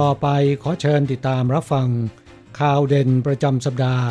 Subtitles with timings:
[0.00, 0.28] ต่อไป
[0.62, 1.88] ขอเชิญติดตามรับฟัง
[2.60, 4.04] ข่าวเด่นประจำสัปดาห์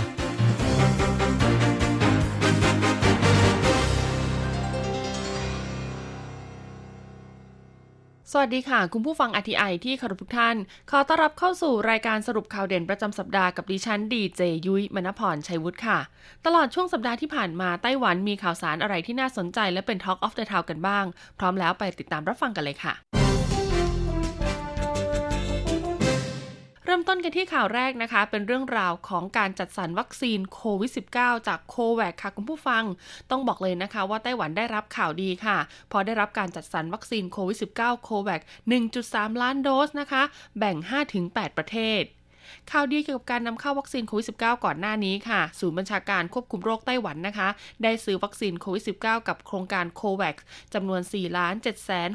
[8.32, 10.56] สวัสดีค่ะ คุณผู้ฟังอทีไอที่เคารพทุกท่าน
[10.92, 16.00] ขอต้อนรับเข้าสู่รายการสรุปข่าวเด่นประจำสัปดาห์กับดิฉันดีเจยุ้ยมณพรชัยวุฒิค่ะ
[16.46, 21.06] ตลอดช่วงสัปดาห์ที่ผ่านมาไต้หวันมีข่าวสารอะไรที่น่าสนใจและเป็น Talk of the Town กันบ้าง
[21.40, 22.96] พร้อมแล้วไปติดตามรับฟังกันเลยค่ะ
[26.90, 32.84] เริ่มต้นกันที่ข่าวแรกนะคะ เป็นเรื่องราวของการจัดสรรวัคซีนโควิด -19 จาก COVAX ค่ะคุณผู้ฟัง
[33.32, 35.58] ต้องบอกเลยนะคะว่าไต้หวันได้รับข่าวดีค่ะ
[35.92, 38.42] พอได้รับการจัดสรรวัคซีนโควิด -19 COVAX
[38.92, 40.24] 1.3 ล้านโดสนะคะ
[40.58, 40.78] แบ่ง
[41.18, 42.04] 5-8 ประเทศ
[42.72, 47.48] ข่าวดีเกี่ยวกับการนำเข้าวัคซีนโควิด -19 ก่อนหน้านี้ค่ะ ศูนย์บัญชาการควบคุมโรคไต้หวันนะคะ
[47.84, 50.36] ได้ซื้อวัคซีนโควิด -19 กับโครงการโควัค
[50.74, 51.72] จำนวน4ล้าน7 6 0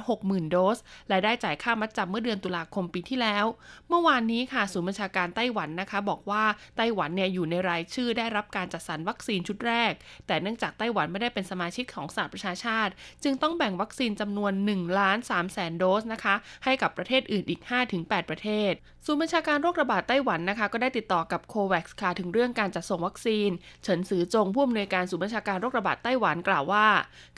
[0.08, 3.44] 0 0 0 โดส และได้จ่ายค่ามัดจำเมื่อเดือนตุลาคมปีที่แล้ว
[3.88, 6.44] เมื่อวานนี้ค่ะ ศูนย์บัญชาการไต้หวันนะคะ บอกว่า
[6.76, 9.92] ไต้หวันเนี่ยอยู่ในรายชื่อได้รับการจัดสรรวัคซีนชุดแรก
[10.26, 16.34] แต่เนื่องจากไต้หวันไม่ได้เป็นสมาชิกของสหประชาชาติ จึงต้องแบ่งวัคซีนจำนวน1ล้าน3แสนโดสนะคะ
[16.64, 17.60] ให้กับประเทศอื่นอีก
[17.94, 18.72] 5-8 ประเทศ
[19.06, 23.50] ศูนย์บัญชาการโรคระบาดไต้หวันนะคะก็ได้ติดต่อกับโควัคค่ะถึงเรื่องการจัดส่งวัคซีน
[23.82, 26.86] เฉินซือจงผู้อำนวยการศูนย์บัญชาการโรคระบาดไต้หวันกล่าวว่า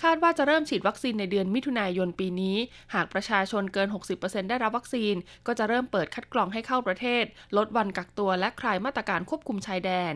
[0.02, 2.56] คาดว่าจะเริ่มฉีดวัคซีนในเดือนมิถุนายนปีนี้
[2.94, 3.88] หากประชาชนเกิน
[4.18, 5.14] 60%ได้รับวัคซีน
[5.46, 7.24] ก็จะเริ่มเปิดคัดกรองให้เข้าประเทศ
[7.56, 10.14] ลดวันกักตัวและคลายมาตรการควบคุมชายแดน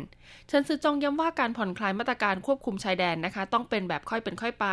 [0.49, 4.67] เฉินซือจงย้ำว่าการผ่อนคลายมาตรการควบคุมชายแดนนะคะ ต้องเป็นแบบค่อยเป็นค่อยไป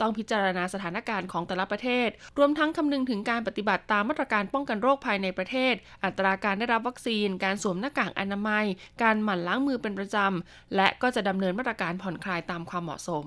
[0.00, 2.08] ต้องพิจารณาสถานการณ์ของแต่ละประเทศ
[2.38, 8.64] รวมทั้งคำนึงถึงการปฏิบัติตามมาตรการป้องกันโรคภายในประเทศ อัตราการได้รับวัคซีนการสวมหน้ากากอนามัย
[9.02, 13.24] การหมั่นล้างมือเป็นประจำ และก็จะดำเนินมาตรการผ่อนคลายตามความเหมาะสม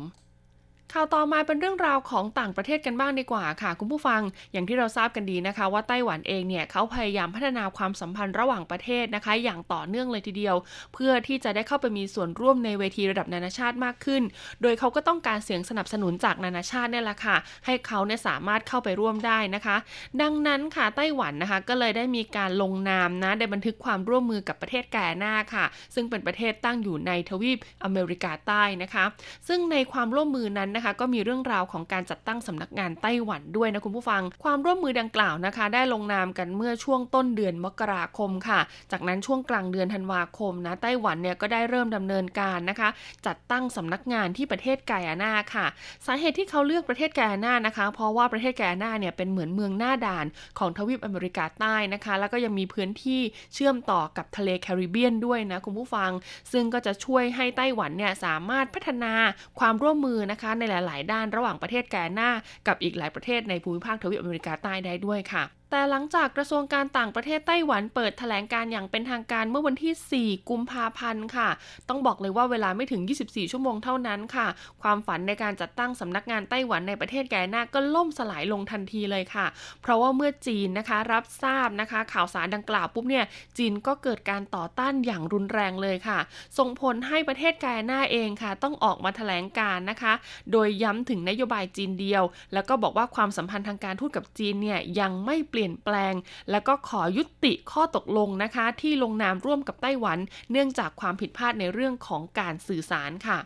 [0.95, 4.21] ข่าวต่อมาเป็นเรื่องราวของต่างประเทศกันบ้างดีกว่าค่ะ คุณผู้ฟัง
[4.51, 10.55] อย่างที่เราทราบกันดีนะคะ ว่าไต้หวันเองเนี่ยเขาพยายามพัฒนาความสัมพันธ์ระหว่างประเทศนะคะ อย่างต่อเนื่องเลยทีเดียว
[10.93, 14.23] เพื่อที่จะได้เข้าไปมีส่วนร่วมในเวทีระดับนานาชาติมากขึ้น
[14.61, 19.77] โดยเขาก็ต้องการเสียงสนับสนุนจากนานาชาติเนี่ยแหละค่ะ ให้เขาเนี่ยสามารถเข้าไปร่วมได้นะคะ
[20.21, 25.65] ดังนั้นค่ะไต้หวันนะคะก็เลยได้มีการลงนามนะในบันทึกความร่วมมือกับประเทศแกนาค่ะ
[25.95, 29.05] ซึ่งเป็นประเทศตั้งอยู่ในทวีปอเมริกาใต้นะคะ
[29.47, 38.59] ซึ่งในความร่วมมือนั้นนะคะ ก็มีเรื่องราวของการจัดตั้งสำนักงานไต้หวันด้วยนะคุณผู้ฟัง ความร่วมมือดังกล่าวนะคะ ได้ลงนามกันเมื่อช่วงต้นเดือนมกราคมค่ะ
[38.91, 42.89] จากนั้นช่วงกลางเดือนธันวาคมนะไต้หวันเนี่ยก็ได้เริ่มดำเนินการนะคะ
[43.25, 45.65] จัดตั้งสำนักงานที่ประเทศไกอานาค่ะ
[46.05, 50.25] สาเหตุที่เขาเลือกประเทศไกอานานะคะ เพราะว่าประเทศไกอานาเนี่ยเป็นเหมือนเมืองหน้าด่าน
[50.59, 53.21] ของทวีปอเมริกาใต้นะคะ แล้วก็ยังมีพื้นที่
[53.53, 56.11] เชื่อมต่อกับทะเลแคริบเบียนด้วยนะคุณผู้ฟัง
[56.51, 59.13] ซึ่งก็จะช่วยให้ไต้หวันเนี่ยสามารถพัฒนา
[59.59, 62.29] ความร่วมมือนะคะในหลาย ๆ ด้านระหว่างประเทศแกนา
[62.67, 71.49] กับอีกหลายประเทศในภูมิภาคทวีปอเมริกาใต้ได้ด้วยค่ะ แต่หลังจากกระทรวงการต่างประเทศไต้หวันเปิดแถลงการอย่างเป็นทางการเมื่อวันที่ 4 กุมภาพันธ์ค่ะ
[71.89, 74.47] ต้องบอกเลยว่าเวลาไม่ถึง 24 ชั่วโมงเท่านั้นค่ะ
[74.81, 79.45] ความฝันในการจัดตั้งสำนักงานไต้หวันในประเทศแกนาก็ล่มสลายลงทันทีเลยค่ะ
[79.81, 83.25] เพราะว่าเมื่อจีนนะคะรับทราบนะคะ ข่าวสารดังกล่าวปุ๊บเนี่ย
[83.57, 86.19] จีนก็เกิดการต่อต้านอย่างรุนแรงเลยค่ะ
[86.57, 90.13] ส่งผลให้ประเทศแกนาเองค่ะ ต้องออกมาแถลงการนะคะ
[90.51, 92.23] โดยย้ำถึงนโยบายจีนเดียว
[92.53, 96.13] แล้วก็บอกว่าความสัมพันธ์ทางการทูตกับจีนเนี่ยยังไม่เปลี่ยนแปลง
[96.51, 100.19] แล้วก็ขอยุติข้อตกลงนะคะ ที่ลงนามร่วมกับไต้หวัน
[100.51, 103.37] เนื่องจากความผิดพลาดในเรื่องของการสื่อสารค่ะ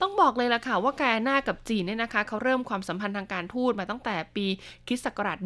[0.00, 4.46] ต้องบอกเลยล่ะค่ะว่าแกนากับจีนเนี่ยนะคะเขาเริ่มความสัมพันธ์ทางการทูตมาตั้งแต่ปี
[4.88, 5.38] คิศักราช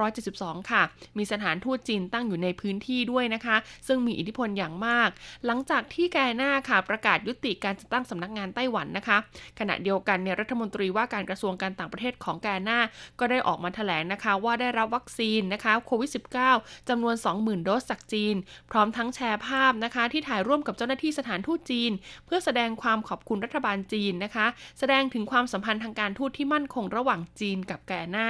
[0.00, 0.82] 1972 ค่ะ
[1.18, 3.56] มีสถานทูตจีนตั้งอยู่ในพื้นที่ด้วยนะคะ
[3.86, 5.08] ซึ่งมีอิทธิพลอย่างมาก
[5.46, 9.18] หลังจากที่แกนาค่ะประกาศยุติการจัดตั้งสำนักงานไต้หวันนะคะ
[9.58, 12.78] ขณะเดียวกันเนี่ยรัฐมนตรีว่าการกระทรวงการต่างประเทศของแกนา
[13.18, 16.10] ก็ได้ออกมาแถลงนะคะว่าได้รับวัคซีนนะคะโควิด
[16.50, 18.34] -19 จำนวน 20,000 โดสจากจีน
[18.70, 21.92] พร้อมทั้งแชร์ภาพนะคะที่ถ่ายร่วมกับเจ้าหน้าที่สถานทูตจีน
[22.26, 24.46] เพื่อแสดงความขอบคุณรัฐบาลจีนนะคะ
[24.78, 28.28] แสดงถึงความสัมพันธ์ทางการทูตที่มั่นคงระหว่างจีนกับแกน่า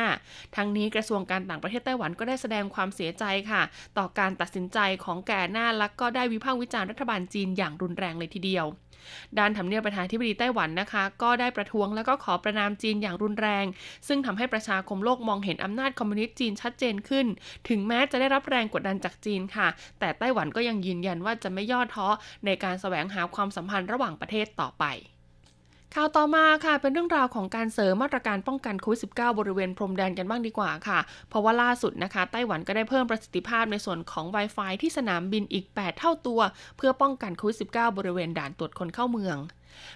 [0.57, 3.63] ทั้งนี้กระทรวงการต่างประเทศไต้หวันก็ได้แสดงความเสียใจค่ะ
[3.99, 8.67] ต่อการตัดสินใจของแกน่าและก็ได้วิพากษ์วิจารณ์รัฐบาลจีนอย่างรุนแรงเลยทีเดียว
[9.39, 13.65] ด้านทำเนียบประธานธิบดีไต้หวันนะคะ ก็ได้ประท้วงแล้วก็ขอประนามจีนอย่างรุนแรง
[14.09, 17.27] ซึ่งทำให้ประชาคมโลกมองเห็นอำนาจคอมมิวนิสต์จีนชัดเจนขึ้น
[17.69, 19.69] ถึงแม้จะได้รับแรงกดดันจากจีนค่ะ
[20.01, 22.07] แต่ไต้หวันก็ยังยืนยันว่าจะไม่ย่อท้อ
[22.47, 24.87] ในการแสวงหาความสัมพันธ์ระหว่างประเทศต่อไป
[25.95, 30.99] ข่าวต่อมาค่ะเป็นเรื่องราวของการเสริมมาตรการป้องกันโควิด -19 บริเวณพรมแดนกันบ้างดีกว่าค่ะ
[31.29, 36.41] เพราะว่าล่าสุดนะคะไต้หวันก็ได้เพิ่มประสิทธิภาพในส่วนของ Wi-Fi ที่สนามบินอีก 8 เท่าตัว
[36.77, 39.37] เพื่อป้องกันโควิด -19 บริเวณด่านตรวจคนเข้าเมือง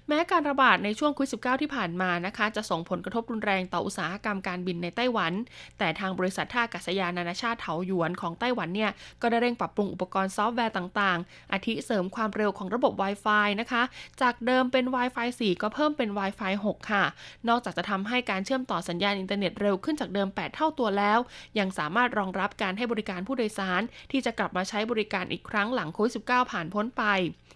[0.09, 5.33] แม้การระบาดในช่วงโควิด -19 ที่ผ่านมานะคะ จะส่งผลกระทบรุนแรงต่ออุตสาหกรรมการบินในไต้หวัน
[5.79, 8.91] แต่ทางบริษัทท่าอากาศยานนานาชาติเถาหยวนของไต้หวันเนี่ย
[9.23, 13.83] ก็ได้เร่งปรับปรุงอุปกรณ์ซอฟต์แวร์ต่างๆ อาทิเสริมความเร็วของระบบ Wi-Fi นะคะ
[14.23, 17.05] จากเดิมเป็น Wi-Fi 4 ก็เพิ่มเป็น Wi-Fi 6 ค่ะ
[17.49, 21.19] นอกจากจะทำให้การเชื่อมต่อสัญญาณอินเทอร์เน็ตเร็วขึ้นจากเดิม 8 เท่าตัวแล้ว
[21.59, 27.05] ยังสามารถรองรับการให้บริการผู้โดยสาร ที่จะกลับมาใช้บริการอีกครั้งหลังโควิด -19 ผ่านพ้นไป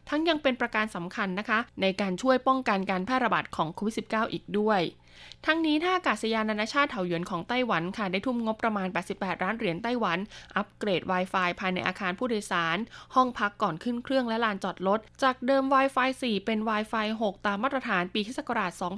[0.08, 4.80] ทั้งยังเป็นประการสำคัญนะคะ ในการช่วยป้องกันการแพร่ระบาดของโควิด -19 อีกด้วย
[5.46, 10.18] ทั้งนี้ท่าอากาศยานนานาชาติเถาหยวนของไต้หวันค่ะได้ทุ่มงบประมาณ 88 ล้านเหรียญไต้หวัน
[10.56, 12.78] อัปเกรด Wi-Fi ภายในอาคารผู้โดยสาร
[13.14, 18.40] ห้องพักก่อนขึ้นเครื่องและลานจอดรถ จากเดิม Wi-Fi 4 เป็น Wi-Fi 6 ตามมาตรฐานปีคศ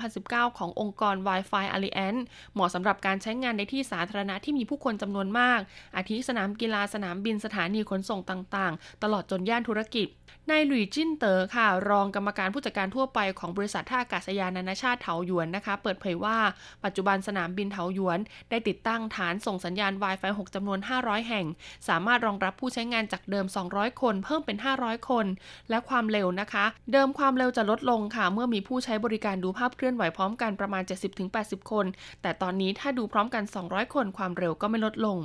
[0.01, 2.23] 2019 ขององค์กร Wi-Fi Alliance
[2.55, 5.61] เหมาะสำหรับการใช้งานในที่สาธารณะที่มีผู้คนจำนวนมาก
[5.97, 10.09] อาทิสนามกีฬาสนามบินสถานีขนส่งต่างๆ ตลอดจนย่านธุรกิจ
[10.51, 16.39] นายหลุยจินเตอ๋อค่ะ รองกรรมการผู้จัดการทั่วไปของบริษัทท่าอากาศยานนานาชาติเถาหยวนนะคะ เปิดเผยว่า
[16.85, 18.19] ปัจจุบันสนามบินเถาหยวน
[18.51, 21.47] ได้ติดตั้งฐานส่งสัญญาณ Wi-Fi 6 จำนวน 500 แห่ง
[21.89, 25.27] สามารถรองรับผู้ใช้งานจากเดิม 200 คน เพิ่มเป็น 500 คน
[25.71, 30.83] และความเร็วนะคะ เดิมความเร็วจะลดลงค่ะ เมื่อมีผู้ใช้บริการดูภาพเคลื่อนไหวพร้อมกันประมาณ
[31.27, 31.87] 70-80 คน
[32.23, 35.19] แต่ตอนนี้ถ้าดูพร้อมกัน 200 คนความเร็วก็ไม่ลดลง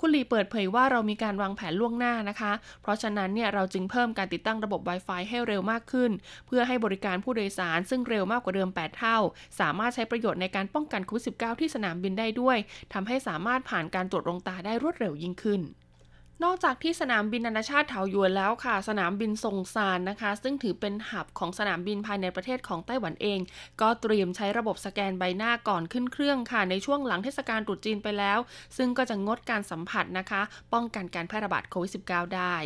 [0.00, 2.52] คุณลีเปิดเผยว่าเรามีการวางแผนล่วงหน้านะคะ
[2.82, 6.10] เพราะฉะนั้นเนี่ยเราจึงเพิ่มการติดตั้งระบบ Wi-Fi ให้เร็วมากขึ้น
[6.46, 9.18] เพื่อให้บริการผู้โดยสาร ซึ่งเร็วมากกว่าเดิม 8 เท่า
[9.60, 12.58] สามารถใช้ประประโยชน์ในการป้องกันโควิด -19 ที่สนามบินได้ด้วย
[12.92, 15.60] ทำให้สามารถผ่านการตรวจลงตาได้รวดเร็วยิ่งขึ้น
[16.44, 23.40] นอกจากที่สนามบินนานาชาติเถาหยวนแล้วค่ะ สนามบินซงซานนะคะ ซึ่งถือเป็นหับของสนามบินภายในประเทศของไต้หวันเอง
[23.80, 28.38] ก็เตรียมใช้ระบบสแกนใบหน้าก่อนขึ้นเครื่องค่ะ ในช่วงหลังเทศกาลตรุษจีนไปแล้ว
[28.76, 30.42] ซึ่งก็จะงดการสัมผัสนะคะ
[30.72, 32.56] ป้องกันการแพร่ระบาดโควิด -19 ได้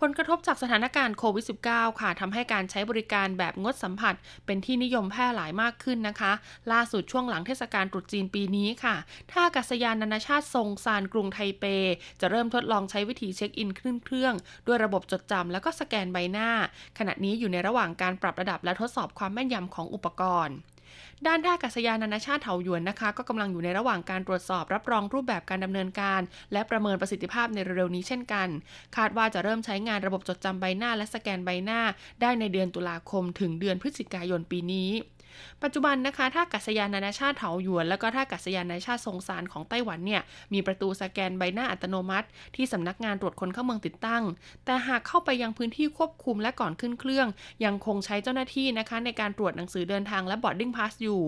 [0.00, 4.14] ผลกระทบจากสถานการณ์โควิด -19 ค่ะทำให้การใช้บริการแบบงดสัมผัส
[4.46, 6.32] เป็นที่นิยมแพร่หลายมากขึ้นนะคะ
[6.72, 8.96] ล่าสุดช่วงหลังเทศกาลตรุษจีนปีนี้ค่ะ
[9.30, 11.64] ท่าอากาศยานนานาชาติทรงซานกรุงไทเป
[12.20, 14.34] จะเริ่มทดลองใช้วิธีเช็คอินขึ้นเครื่อง
[14.66, 16.50] ด้วยระบบจดจำแล้วก็สแกนใบหน้า
[16.98, 20.56] ขณะนี้อยู่ในระหว่างการปรับระดับและทดสอบความแม่นยำของอุปกรณ์
[21.26, 26.20] ด้านท่าอากาศยานนานาชาติเถาหยวนนะคะ ก็กำลังอยู่ในระหว่างการตรวจสอบรับรองรูปแบบการดำเนินการ
[26.52, 28.48] และประเมินประสิทธิภาพในเร็วๆนี้เช่นกัน
[28.96, 31.80] คาดว่าจะเริ่มใช้งานระบบจดจำใบหน้าและสแกนใบหน้า
[32.20, 34.90] ได้ในเดือนตุลาคมถึงเดือนพฤศจิกายนปีนี้
[35.62, 40.22] ปัจจุบันนะคะท่าอากาศยานนานาชาติเถาหยวน และก็ท่าอากาศยานนานาชาติซงซานของไต้หวันเนี่ย
[40.52, 44.22] มีประตูสแกนใบหน้าอัตโนมัติ ที่สำนักงานตรวจคนเข้าเมืองติดตั้ง
[44.64, 47.26] แต่หากเข้าไปยังพื้นที่ควบคุมและก่อนขึ้นเครื่อง
[47.64, 51.20] ยังคงใช้เจ้าหน้าที่นะคะในการตรวจหนังสือเดินทางและ boarding pass อยู่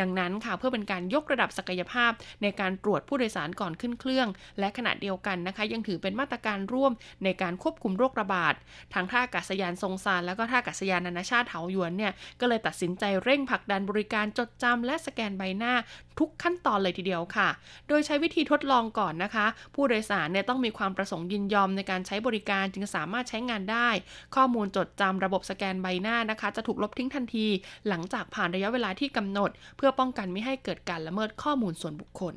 [0.00, 4.28] ดังนั้นค่ะเพื่อเป็นการยกระดับศักยภาพ ในการตรวจผู้โดยสารก่อนขึ้นเครื่อง
[4.58, 6.92] และขณะเดียวกันนะคะ ยังถือเป็นมาตรการร่วม
[7.24, 8.54] ในการควบคุมโรคระบาด
[8.94, 15.74] ทางท่าอากาศยานทรงซานและก็ท่าอากาศยานนานาชาติเถาหยวนเนี่ยก็เลยตัดสินใจเร่งผลักดันบริการจดจำและสแกนใบหน้า
[16.18, 17.48] ทุกขั้นตอนเลยทีเดียวค่ะ
[17.88, 23.88] โดยใช้วิธีทดลองก่อนนะคะ ผู้โดยสารเนี่ยต้องมีความประสงค์ยินยอมในการใช้บริการจึงสามารถใช้งานได้
[24.36, 27.46] ข้อมูลจดจำระบบสแกนใบหน้านะคะ จะถูกลบทิ้งทันที
[27.88, 32.34] หลังจากผ่านระยะเวลาที่กำหนด เพื่อป้องกันไม่ให้เกิดการละเมิดข้อมูลส่วนบุคคล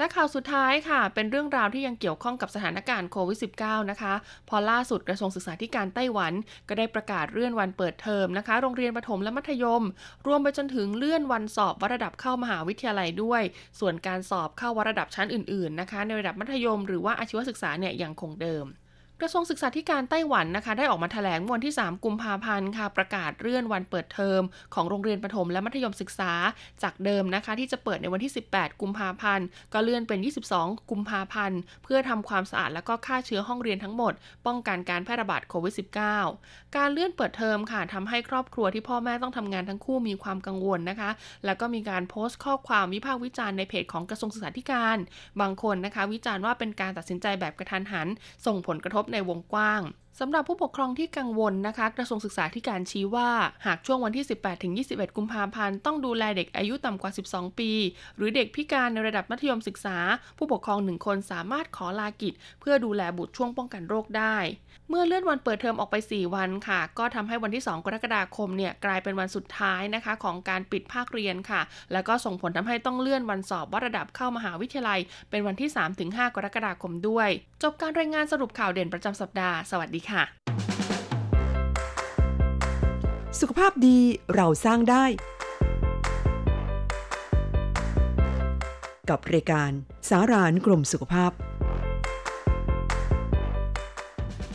[0.00, 4.14] และข่าวสุดท้ายค่ะ เป็นเรื่องราวที่ยังเกี่ยวข้องกับสถานการณ์โควิด -19 นะคะ
[4.48, 6.32] พอล่าสุดกระทรวงศึกษาธิการไต้หวัน
[6.68, 9.82] ก็ได้ประกาศเลื่อนวันเปิดเทอมนะคะ โรงเรียนประถมและมัธยม
[10.26, 13.42] รวมไปจนถึงเลื่อนวันสอบวัดระดับเข้ามหาวิทยาลัยด้วย
[13.80, 18.66] ส่วนการสอบเข้าวัดระดับชั้นอื่นๆนะคะ ในระดับมัธยมหรือว่าอาชีวศึกษาเนี่ยยังคงเดิม
[19.22, 24.42] กระทรวงศึกษาธิการไต้หวันนะคะ ได้ออกมาแถลงวันที่ 3 กุมภาพันธ์ค่ะ ประกาศเลื่อนวันเปิดเทอม
[24.74, 26.32] ของโรงเรียนประถมและมัธยมศึกษา
[26.82, 30.18] จากเดิมนะคะ ที่จะเปิดในวันที่ 18 กุมภาพันธ์ก็เลื่อนเป็น
[30.54, 34.12] 22 กุมภาพันธ์ เพื่อทำความสะอาดและก็ฆ่าเชื้อห้องเรียนทั้งหมด
[34.46, 35.74] ป้องกันการแพร่ระบาดโควิด
[36.18, 41.10] -19 การเลื่อนเปิดเทอมค่ะทำให้ครอบครัวที่พ่อแม่ต้องทำงานทั้งคู่มีความกังวลนะคะ
[41.44, 44.96] แล้วก็มีการโพสต์ข้อความวิพากษ์วิจารณ์ในเพจของกระทรวงศึกษาธิการ
[45.40, 48.08] บางคนนะคะ วิจารณ์ว่าเป็นการตัดสินใจแบบกระทันหัน
[48.46, 49.82] ส่งผลกระทบในวงกว้าง
[50.18, 53.30] สำหรับผู้ปกครองที่กังวลนะคะ กระทรวงศึกษาธิการชี้ว่า
[53.66, 57.70] หากช่วงวันที่ 18 ถึง 21 กุมภาพันธ์ ต้องดูแลเด็กอายุต่ำกว่า 12 ปี
[58.16, 59.96] หรือเด็กพิการในระดับมัธยมศึกษา
[60.38, 64.36] ผู้ปกครองหนึ่งคนสามารถขอลากิจ เพื่อดูแลบุตรช่วงป้องกันโรคได้
[64.88, 71.60] เมื่อเลื่อนวันเปิดเทอมออกไป 4 วันค่ะ ก็ทำให้วันที่ 2 กรกฎาคมเนี่ยกลายเป็นวันสุดท้ายนะคะ ของการปิดภาคเรียนค่ะ
[71.92, 75.00] แล้วก็ส่งผลทำให้ต้องเลื่อนวันสอบวัดระดับเข้ามหาวิทยาลัย
[75.30, 75.70] เป็นวันที่
[76.02, 77.28] 3-5 กรกฎาคมด้วย
[77.62, 80.22] จบการรายงานสรุปข่าวเด่นประจำสัปดาห์สวัสดีค่ะ
[83.40, 83.98] สุขภาพดี
[84.34, 85.04] เราสร้างได้
[89.10, 89.70] กับรายการ
[90.08, 91.32] สารานกรมสุขภาพ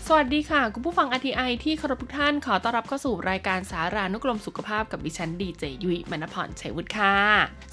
[0.10, 7.16] สวัสดีค่ะ คุณผู้ฟังอทีไอที่เคารพทุกท่านขอต้อนรับเข้าสู่รายการสารานุกรมสุขภาพกับดิฉันดีเจยุ้ยมณพรชัยวุฒิค่ะ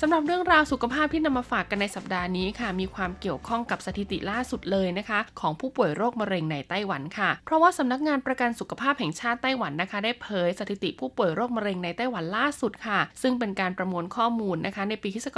[0.01, 15.29] สำหรับเรื่องราวสุขภาพที่นำมาฝากกันในสัปดาห์นี้ค่ะ มีความเกี่ยวข้องกับสถิติล่าสุดเลยนะคะ ของผู้ป่วยโรคมะเร็งในไต้หวันค่ะ เพราะว่าสำนักงานประกันสุขภาพแห่งชาติไต้หวันนะคะ ได้เผยสถิติผู้ป่วยโรคมะเร็งในไต้หวันล่าสุดค่ะ ซึ่งเป็นการประมวลข้อมูลนะคะ ในปีคศ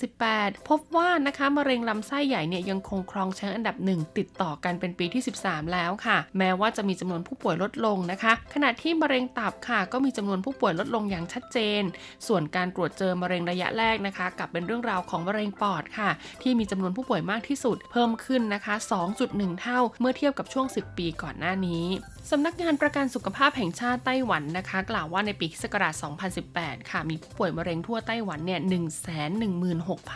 [0.00, 11.82] 2018 พบว่านะคะมะเร็งลำไส้ใหญ่เนี่ยยังคงครองแชมป์อันดับหนึ่งติดต่อกันเป็นปีที่ 13 แล้วค่ะแม้ว่าจะมีจำนวนผู้ป่วยลดลงนะคะ ขณะที่มะเร็งตับค่ะ ก็มีจำนวนผู้ป่วยลดลงอย่างชัดเจน
[12.26, 16.10] ส่วนการตรวจเจอมะเร็งระยะแรกนะคะกับเป็นเรื่องราวของมะเร็งปอดค่ะ
[16.42, 18.74] ที่มีจำนวนผู้ป่วยมากที่สุด เพิ่มขึ้นนะคะ
[19.18, 21.86] 2.1 เท่าเมื่อเทียบกับช่วง 10 ปีก่อนหน้านี้
[22.30, 25.94] สำนักงานประกันสุขภาพแห่งชาติไต้หวันนะคะ กล่าวว่าในปีศักราช
[26.42, 28.60] 2018 ค่ะ มีผู้ป่วยมะเร็งทั่วไต้หวันเนี่ย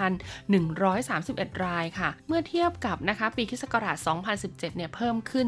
[0.09, 3.97] 116,131 รายค่ะ เมื่อเทียบกับนะคะปีศักราช
[4.33, 5.47] 2017 เนี่ย เพิ่มขึ้น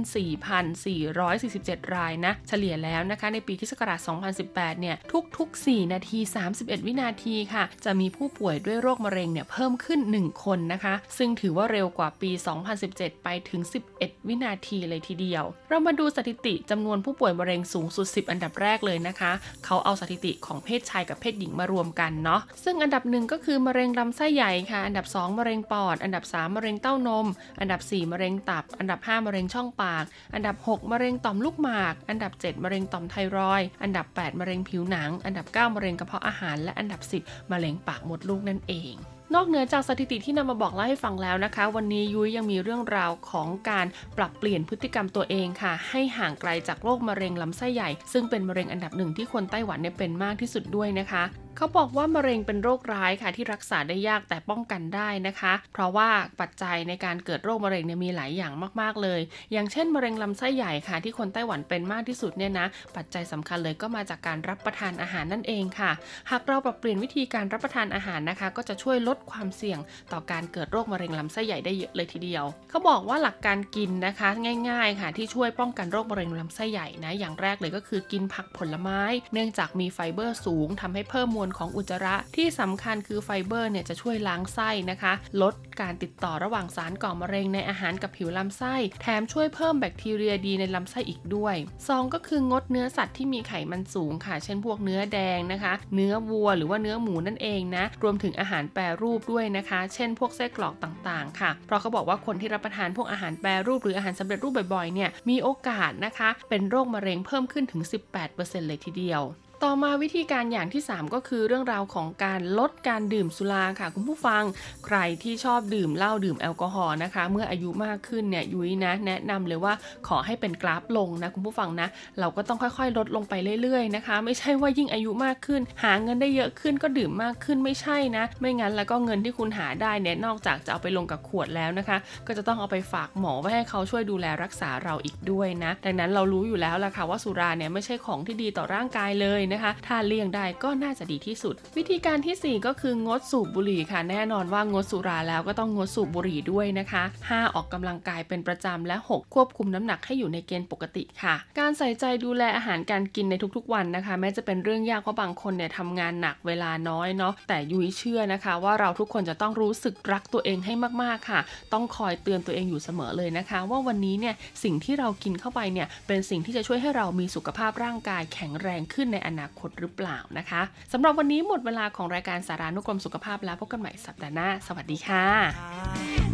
[0.63, 3.99] 4,447 รายนะ เฉลี่ยแล้วนะคะในปีศักราช
[4.41, 4.97] 2018 เนี่ย
[5.39, 6.19] ทุกๆ 4 นาที
[6.55, 12.31] 31 วินาทีค่ะ จะมีผู้ป่วยด้วยโรคมะเร็งเนี่ยเพิ่มขึ้น 1 คนนะคะ ซึ่งถือว่าเร็วกว่าปี
[12.77, 13.61] 2017 ไปถึง
[13.95, 19.33] 11 วินาทีเลยทีเดียว เรามาดูสถิติจำนวนผู้ป่วยมะเร็งสูงสุด 10 อันดับแรกเลยนะคะ
[19.65, 27.27] เขาเอาสถิติของเพศชายกับเพศหญิงมารวมกันเนาะ ซึ่งอันดับหนึ่งก็คือมะเร็งลำไส้ใหญ่ค่ะ อันดับ 2 มะเร็งปอด อันดับ 3 มะเร็งเต้านม
[27.61, 35.11] อันดับ 4 มะเร็งตับ อันดับ 5 มะเร็งช่องปาก อันดับ 6 มะเร็งต่อมลูกหมาก อันดับ 7 มะเร็งต่อมไทรอย อันดับ 8 มะเร็งผิวหนัง
[35.25, 38.95] อันดับ 9 มะเร็งกระเพาะอาหาร และอันดับ 10 มะเร็งปากมดลูกนั่นเอง
[39.35, 43.87] นอกเหนือจากสถิติที่นำมาบอกเล่าให้ฟังแล้วนะคะ วันนี้ยุ้ยยังมีเรื่องราวของการ
[44.17, 51.25] ปรับเปลี่ยนพฤติกรรมตัวเองค่ะ ให้ห่างไกลจากโรคมะเร็งลำไส้ใหญ่ ซึ่งเป็นมะเร็งอันดับหนึ่งที่คนไต้หวันเนี่ยเป็นมากที่สุดด้วยนะคะ
[51.57, 56.09] เขาบอกว่ามะเร็งเป็นโรคร้ายค่ะที่รักษาได้ยากแต่ป้องกันได้นะคะ เพราะว่า
[56.41, 59.21] ปัจจัยในการเกิดโรคมะเร็งเนี่ยมีหลายอย่างมากๆเลย
[59.53, 65.91] อย่างเช่นมะเร็งลำไส้ใหญ่ค่ะ ที่คนไต้หวันเป็นมากที่สุดเนี่ยนะปัจจัยสำคัญเลยก็มาจากการรับประทานอาหารนั่นเองค่ะ
[66.31, 69.79] หากเราปรับเปลี่ยนวิธีการรับประทานอาหารนะคะ ก็จะช่วยลดความเสี่ยง
[70.13, 74.29] ต่อการเกิดโรคมะเร็งลำไส้ใหญ่ได้เยอะเลยทีเดียว เขาบอกว่าหลักการกินนะคะ
[74.71, 79.01] ง่าย ๆค่ะ ที่ช่วยป้องกันโรคมะเร็งลำไส้ใหญ่นะอย่างแรกเลยก็คือกินผักผลไม้
[79.33, 107.83] เนื่องจากมีไฟเบอร์สูงทำให้เพิ่มมวลของอุจจาระที่สำคัญคือไฟเบอร์เนี่ยจะช่วยล้างไส้นะคะ ลดการติดต่อระหว่างสารก่อมะเร็งในอาหารกับผิวลำไส้ แถมช่วยเพิ่มแบคทีเรียดีในลำไส้อีกด้วย 2 ก็คืองดเนื้อสัตว์ที่มีไขมันสูงค่ะ เช่นพวกเนื้อแดงนะคะ เนื้อวัวหรือว่าเนื้อหมูนั่นเองนะ รวมถึงอาหารแปรรูปด้วยนะคะ เช่น พวกไส้กรอกต่างๆ ค่ะ เพราะเขาบอกว่าคนที่รับประทานพวกอาหารแปรรูปหรืออาหารสำเร็จรูปบ่อยๆ เนี่ย มีโอกาสนะคะ เป็นโรคมะเร็งเพิ่มขึ้นถึง
[108.25, 109.23] 18%เลยทีเดียว
[109.65, 114.43] ต่อมาวิธีการอย่างที่ 3 ก็คือเรื่องราวของการลดการดื่มสุราค่ะ คุณผู้ฟัง
[114.87, 119.75] ใครที่ชอบดื่มเหล้าดื่มแอลกอฮอล์นะคะ เมื่ออายุมากขึ้นเนี่ยยุ้ยนะแนะนำเลยว่า
[120.09, 121.89] ขอให้เป็นกราฟลงนะคุณผู้ฟังนะ
[122.21, 149.35] เราก็ต้องค่อยๆ ลดลงไปเรื่อยๆนะคะ ไม่ใช่ว่ายิ่งอายุมากขึ้น หาเงินได้เยอะขึ้นก็ดื่มมากขึ้นไม่ใช่นะ ไม่งั้นแล้วก็เงินที่คุณหาได้เนี่ยนอกจากจะเอาไปลงกับขวดแล้วนะคะ ก็จะต้องเอาไปฝากหมอไว้ให้เขาช่วยดูแลรักษาเราอีกด้วยนะ ดังนั้นเรารู้อยู่แล้วล่ะค่ะว่าสุราเนี่ยไม่ใช่ของที่ดีต่อร่างกายเลยนะคะ ถ้าเลี่ยงได้ก็น่าจะดีที่สุด วิธีการที่ 4 ก็คืองดสูบบุหรี่ค่ะ แน่นอนว่างดสุราแล้วก็ต้องงดสูบบุหรี่ด้วยนะคะ 5 ออกกำลังกายเป็นประจำและ 6
[149.35, 161.41] ควบคุมน้ำหนักให้อยู่ในเกณฑ์ปกติค่ะ การใส่ใจดูแลอาหารการกินในทุกๆวันนะคะ แม้จะเป็นเรื่องยากเพราะบางคนเนี่ยทำงานหนักเวลาน้อยเนาะแต่ยุ้ยเชื่อนะคะ ว่าเราทุกคนจะต้องรู้สึกรักตัวเองให้มากๆค่ะ
[161.73, 164.35] ต้องคอยเตือนตัวเองอยู่เสมอเลยนะคะ ว่าวันนี้เนี่ย
[164.65, 170.63] สิ่งที่เรากินเข้าไปเนี่ยเป็นสิ่งที่จะช่วยให้เรามีสุขภาพร่างกายแข็งแรงขึ้นในอนาคตหรือเปล่านะคะ
[170.93, 175.27] สำหรับวันนี้หมดเวลาของรายการสารานุกรมสุขภาพแล้วพบกันใหม่สัปดาห์หน้า สวัสดีค่ะ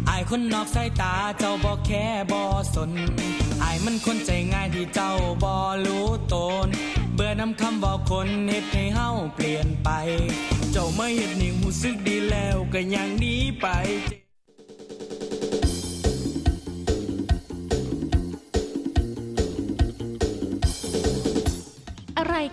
[0.09, 2.43] อายคนนอกสายตาเจ้าบอกแค่บอ
[2.75, 2.91] สน
[3.63, 5.11] อายมันคนใจง่ายที่เจ้า
[5.43, 6.67] บอรู้ตน
[7.13, 9.89] เบื่อนำคำบอกคนเหตุให้เฮาเปลี่ยนไป
[10.71, 13.67] เจ้าไม่เห็นนิ่งหูซึกดีแล้วก็ยังหนีไป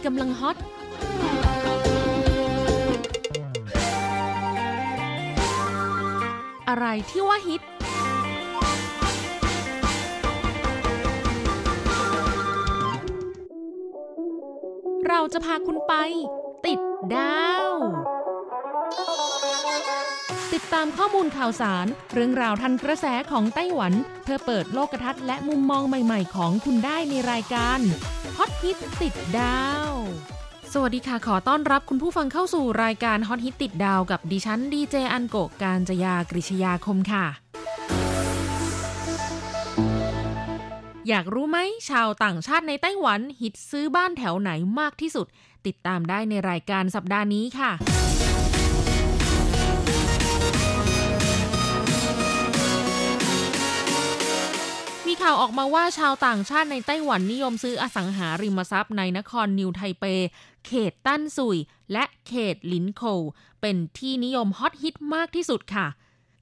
[0.04, 0.56] กำลังฮอต
[6.68, 7.62] อะไรที่ว่าฮิต
[15.08, 15.94] เราจะพาคุณไป
[16.66, 16.80] ติด
[17.14, 17.70] ดาว
[20.52, 23.92] ติดตามข้อมูลข่าวสาร เรื่องราวทันกระแสของไต้หวัน
[24.22, 27.80] เพื่อเปิดโลกทัศน์และมุมมองใหม่ ๆ ของคุณได้ในรายการ
[28.42, 29.92] ฮอตฮิตติดดาว
[30.72, 37.24] สวัสดีค่ะ ขอต้อนรับคุณผู้ฟังเข้าสู่รายการฮอตฮิตติดดาวกับดิฉันดีเจอันโกการจยากริชยาคมค่ะ
[41.08, 41.58] อยากรู้ไหม
[41.90, 45.26] ชาวต่างชาติในไต้หวันฮิตซื้อบ้านแถวไหนมากที่สุด
[45.66, 47.70] ติดตามได้ในรายการสัปดาห์นี้ค่ะ
[55.22, 60.04] ข่าวออกมาว่าชาวต่างชาติในไต้หวันนิยมซื้ออสังหาริมทรัพย์ในนครนิวไทเป
[60.66, 61.56] เขตตั้นสุ่ย
[61.92, 63.02] และเขตลินโค
[63.60, 65.86] เป็นที่นิยมฮอตฮิตมากที่สุดค่ะ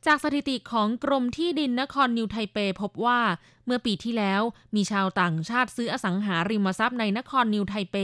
[0.06, 3.20] จากสถิติของกรมที่ดินนครนิวไทเปพบว่า
[3.66, 4.42] เมื่อปีที่แล้ว
[4.74, 7.96] มีชาวต่างชาติซื้ออสังหาริมทรัพย์ในนครนิวไทเป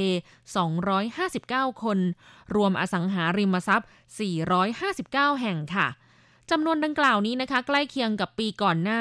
[1.09, 1.99] 259 คน
[2.55, 3.89] รวมอสังหาริมทรัพย์
[4.63, 5.89] 459 แห่งค่ะ
[6.51, 9.01] จำนวนดังกล่าวนี้นะคะ ใกล้เคียงกับปีก่อนหน้า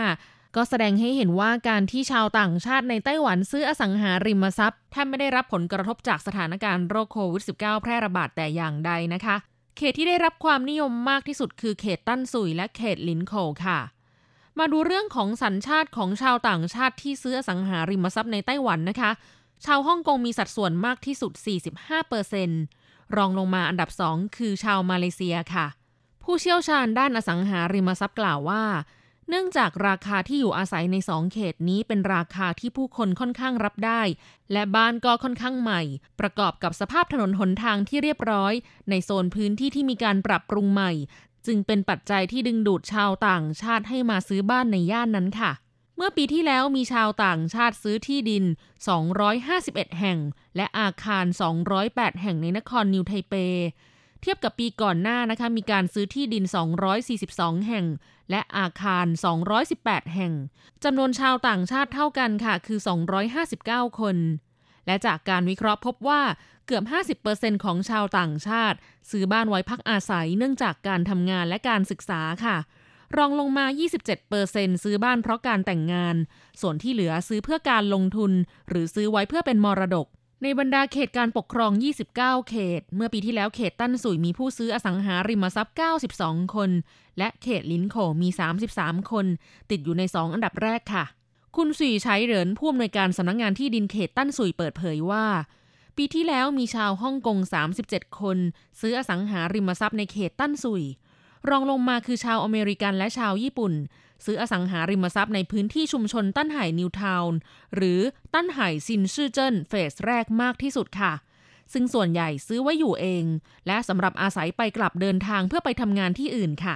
[0.55, 9.35] ก็แสดงให้เห็นว่าการที่ชาวต่างชาติในไต้หวันซื้ออสังหาริมทรัพย์แทบไม่ได้รับผลกระทบจากสถานการณ์โรคโควิด -19 แพร่ระบาดแต่อย่างใดนะคะ
[9.77, 13.33] เขตที่ได้รับความนิยมมากที่สุดคือเขตตั้นซุยและเขตลินโค
[13.65, 13.79] ค่ะ
[14.59, 19.11] มาดูเรื่องของสัญชาติของชาวต่างชาติที่ซื้ออสังหาริมทรัพย์ในไต้หวันนะคะ
[19.65, 21.31] ชาวฮ่องกงมีสัดส่วนมากที่สุด
[22.43, 25.67] 45%รองลงมาอันดับ 2 คือชาวมาเลเซียค่ะ
[26.23, 28.63] ผู้เชี่ยวชาญด้านอสังหาริมทรัพย์กล่าวว่า
[29.33, 34.01] เนื่องจากราคาที่อยู่อาศัยในสองเขตนี้เป็นราคาที่ผู้คนค่อนข้างรับได้
[34.51, 35.81] และบ้านก็ค่อนข้างใหม่
[36.19, 38.53] ประกอบกับสภาพถนนหนทางที่เรียบร้อย
[38.89, 40.91] ในโซนพื้นที่ที่มีการปรับปรุงใหม่
[41.45, 45.51] จึงเป็นปัจจัยที่ดึงดูดชาวต่างชาติให้มาซื้อบ้านในย่านนั้นค่ะ
[45.95, 48.45] เมื่อปีที่แล้วมีชาวต่างชาติซื้อที่ดิน
[49.21, 50.19] 251 แห่ง
[50.55, 51.25] และอาคาร
[51.73, 53.33] 208 แห่งในนครนิวไทเป
[54.21, 56.43] เทียบกับปีก่อนหน้านะคะมีการซื้อที่ดิน
[57.05, 57.85] 242 แห่ง
[58.29, 59.05] และอาคาร
[59.61, 60.33] 218 แห่ง
[60.83, 62.79] จำนวนชาวต่างชาติเท่ากันค่ะคือ
[63.39, 64.17] 259 คน
[64.85, 66.21] และจากการวิเคราะห์พบว่า
[66.67, 66.83] เกือบ
[67.23, 68.77] 50%ของชาวต่างชาติ
[69.11, 72.57] ซื้อบ้านไว้พักอาศัยเนื่องจากการทำงานและการศึกษาค่ะ
[73.17, 73.65] รองลงมา
[74.23, 76.15] 27%ซื้อบ้านเพราะการแต่งงาน
[76.61, 78.31] ส่วนที่เหลือซื้อเพื่อการลงทุน
[78.69, 80.07] หรือซื้อไว้เพื่อเป็นมรดก
[80.43, 81.71] ในบรรดาเขตการปกครอง
[82.11, 85.75] 29 เขต เมื่อปีที่แล้วเขตตั้นสุยมีผู้ซื้ออสังหาริมทรัพย์
[86.13, 86.69] 92 คน
[87.17, 88.29] และเขตลินโขมี
[88.69, 89.25] 33 คน
[89.69, 91.05] ติดอยู่ใน 2 อันดับแรกค่ะ
[91.55, 95.25] คุณสุยใช้เหรินผู้อำนวยการสำนักงงานที่ดินเขตตั้นสุยเปิดเผยว่า
[95.97, 97.37] ปีที่แล้วมีชาวฮ่องกง
[97.77, 98.37] 37 คน
[98.79, 100.83] ซื้ออสังหาริมทรัพย์ในเขตตั้นสุย
[101.49, 103.73] รองลงมาคือชาวอเมริกันและชาวญี่ปุ่น
[104.25, 107.37] ซื้ออสังหาริมทรัพย์ในพื้นที่ชุมชนตั้นไห่นิวทาวน์
[107.75, 107.99] หรือ
[108.33, 111.13] ตั้นไห่ซินชื่อเจิ้นเฟสแรกมากที่สุดค่ะ
[111.73, 113.25] ซึ่งส่วนใหญ่ซื้อไว้อยู่เอง
[113.67, 116.75] และสำหรับอาศัยไปกลับเดินทางเพื่อไปทำงานที่อื่นค่ะ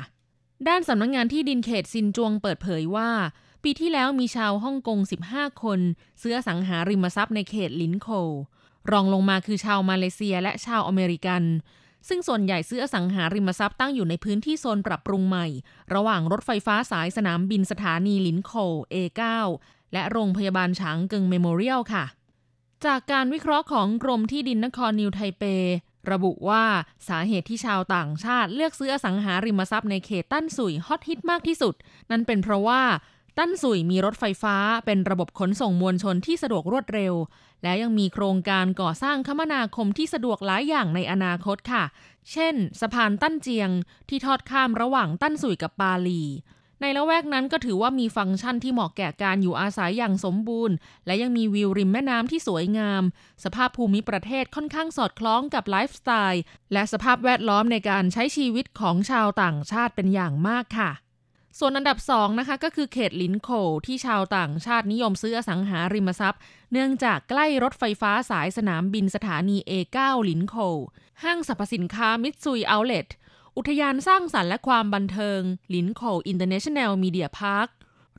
[0.68, 3.10] ด้านสำนักงานที่ดินเขตซินจวงเปิดเผยว่า
[3.64, 5.00] ปีที่แล้วมีชาวฮ่องกง
[5.32, 5.80] 15 คน
[6.22, 8.08] ซื้ออสังหาริมทรัพย์ในเขตลินโค
[8.92, 11.44] รองลงมาคือชาวมาเลเซียและชาวอเมริกัน
[12.08, 15.48] ซึ่งส่วนใหญ่ซื้ออสังหาริมทรัพย์ตั้งอยู่ในพื้นที่โซนปรับปรุงใหม่
[15.94, 18.52] ระหว่างรถไฟฟ้าสายสนามบินสถานีลินโค
[18.94, 19.22] A9
[19.94, 22.06] และโรงพยาบาลฉางเกิง Memorial ค่ะ
[22.86, 25.44] จากการวิเคราะห์ของกรมที่ดินนครนิวไทเป
[26.12, 26.64] ระบุว่า
[27.08, 31.76] สาเหตุที่ชาวต่างชาติเลือกซื้ออสังหาริมทรัพย์ในเขตตั้นสุยฮอตฮิตมากที่สุด
[32.12, 32.82] นั่นเป็นเพราะว่า
[33.38, 37.14] ตั้นสุยมีรถไฟฟ้าเป็นระบบขนส่งมวลชนที่สะดวกรวดเร็ว
[37.66, 41.84] และยังมีโครงการก่อสร้างคมนาคมที่สะดวกหลายอย่างในอนาคตค่ะ
[42.32, 43.70] เช่น สะพานตั้นเจียง
[44.10, 46.24] ที่ทอดข้ามระหว่างตั้นสุยกับปาลี
[46.82, 50.76] ในละแวกนั้นก็ถือว่ามีฟังก์ชันที่เหมาะแก่การอยู่อาศัยอย่างสมบูรณ์
[51.06, 53.04] และยังมีวิวริมแม่น้ำที่สวยงาม
[53.44, 60.92] สภาพภูมิประเทศค่อนข้างสอดคล้องกับไลฟ์สไตล์และสภาพแวดล้อมในการใช้ชีวิตของชาวต่างชาติเป็นอย่างมากค่ะ
[61.60, 63.50] ส่วนอันดับ 2 นะคะ ก็คือเขตลินโค
[63.86, 66.42] ที่ชาวต่างชาตินิยมซื้ออสังหาริมทรัพย์
[66.72, 69.98] เนื่องจากใกล้รถไฟฟ้าสายสนามบินสถานี A9
[70.30, 70.56] ลินโค
[71.24, 73.08] ห้างสรรพสินค้า Mitsui Outlet
[73.58, 75.42] อุทยานสร้างสรรค์และความบันเทิง
[75.74, 77.68] ลินโค International Media Park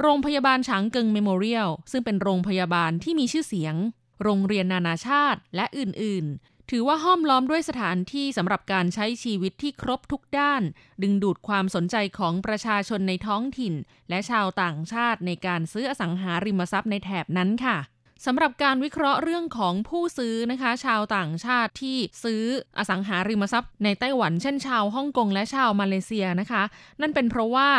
[0.01, 3.75] โรงพยาบาลฉางเกิง Memorial ซึ่งเป็นโรงพยาบาลที่มีชื่อเสียง
[4.23, 10.63] โรงเรียนนานาชาติและอื่นๆ ถือว่าห้อมล้อมด้วยสถานที่สำหรับการใช้ชีวิตที่ครบทุกด้าน
[11.03, 13.75] ดึงดูดความสนใจของประชาชนในท้องถิ่น
[14.09, 17.79] และชาวต่างชาติในการซื้ออสังหาริมทรัพย์ในแถบนั้นค่ะ
[18.27, 22.43] สำหรับการวิเคราะห์เรื่องของผู้ซื้อนะคะ ชาวต่างชาติที่ซื้อ
[22.79, 26.63] อสังหาริมทรัพย์ ในไต้หวันเช่นชาวฮ่องกงและชาวมาเลเซียนะคะ
[27.01, 27.71] นั่นเป็นเพราะว่า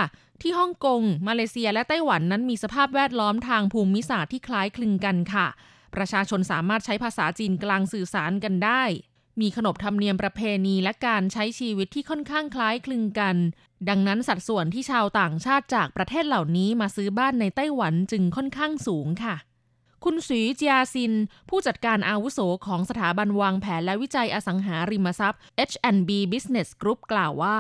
[0.41, 5.47] ที่ฮ่องกงมาเลเซียและไต้หวันนั้นมีสภาพแวดล้อมทางภูมิศาสตร์ที่คล้ายคลึงกันค่ะ
[5.98, 8.84] ประชาชนสามารถใช้ภาษาจีนกลางสื่อสารกันได้
[9.42, 13.36] มีขนบธรรมเนียมประเพณีและการใช้ชีวิตที่ค่อนข้างคล้ายคลึงกัน
[13.90, 19.36] ดังนั้นสัดส่วนที่ชาวต่างชาติจากประเทศเหล่านี้มาซื้อบ้านในไต้หวันจึงค่อนข้างสูงค่ะ
[20.04, 21.14] คุณสีเจียซิน
[21.50, 27.58] ผู้จัดการอาวุโสของสถาบันวางแผนและวิจัยอสังหาริมทรัพย์ H&B Business Group กล่าวว่า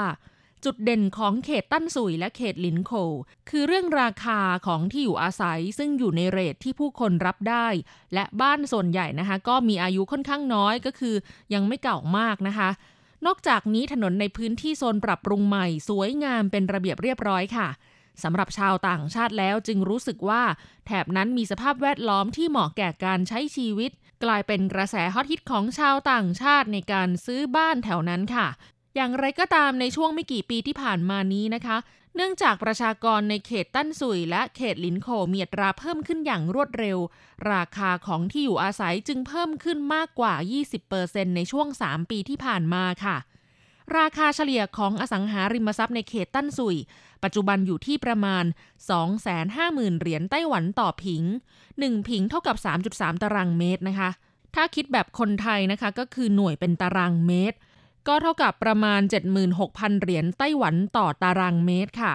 [0.65, 2.91] จุดเด่นของเขตตั้นสุยและเขตลินโค
[3.49, 7.67] คือเรื่องราคาของที่อยู่อาศัยซึ่งอยู่ในเรทที่ผู้คนรับได้
[8.13, 11.15] และบ้านส่วนใหญ่นะคะ ก็มีอายุค่อนข้างน้อยก็คือ
[11.53, 12.69] ยังไม่เก่ามากนะคะ
[13.25, 17.67] นอกจากนี้ถนนในพื้นที่โซนปรับปรุงใหม่ สวยงามเป็นระเบียบเรียบร้อยค่ะ
[18.23, 20.43] สำหรับชาวต่างชาติแล้วจึงรู้สึกว่า
[20.85, 23.91] แถบนั้นมีสภาพแวดล้อมที่เหมาะแก่การใช้ชีวิต
[24.23, 28.47] กลายเป็นกระแสฮอตฮิตของชาวต่างชาติในการซื้อบ้านแถวนั้นค่ะ
[28.99, 31.77] อย่างไรก็ตามในช่วงไม่กี่ปีที่ผ่านมานี้นะคะ
[32.15, 36.97] เนื่องจากประชากรในเขตตั้นสุยและเขตลินโคมีอัตราเพิ่มขึ้นอย่างรวดเร็ว
[37.51, 40.33] ราคาของที่อยู่อาศัยจึงเพิ่มขึ้นมากกว่า
[40.85, 43.17] 20%ในช่วง 3 ปีที่ผ่านมาค่ะ
[43.97, 46.77] ราคาเฉลี่ยของอสังหาริมทรัพย์ในเขตตั้นสุย
[47.23, 48.45] ปัจจุบันอยู่ที่ประมาณ
[49.27, 51.23] 250,000 เหรียญไต้หวันต่อผิง
[51.67, 52.55] 1 ผิงเท่ากับ
[52.89, 54.09] 3.3 ตารางเมตรนะคะ
[54.55, 57.57] ถ้าคิดแบบคนไทยนะคะก็คือหน่วยเป็นตารางเมตร
[58.07, 59.01] ก็เท่ากับประมาณ
[59.51, 62.13] 76,000 เหรียญไต้หวันต่อตารางเมตรค่ะ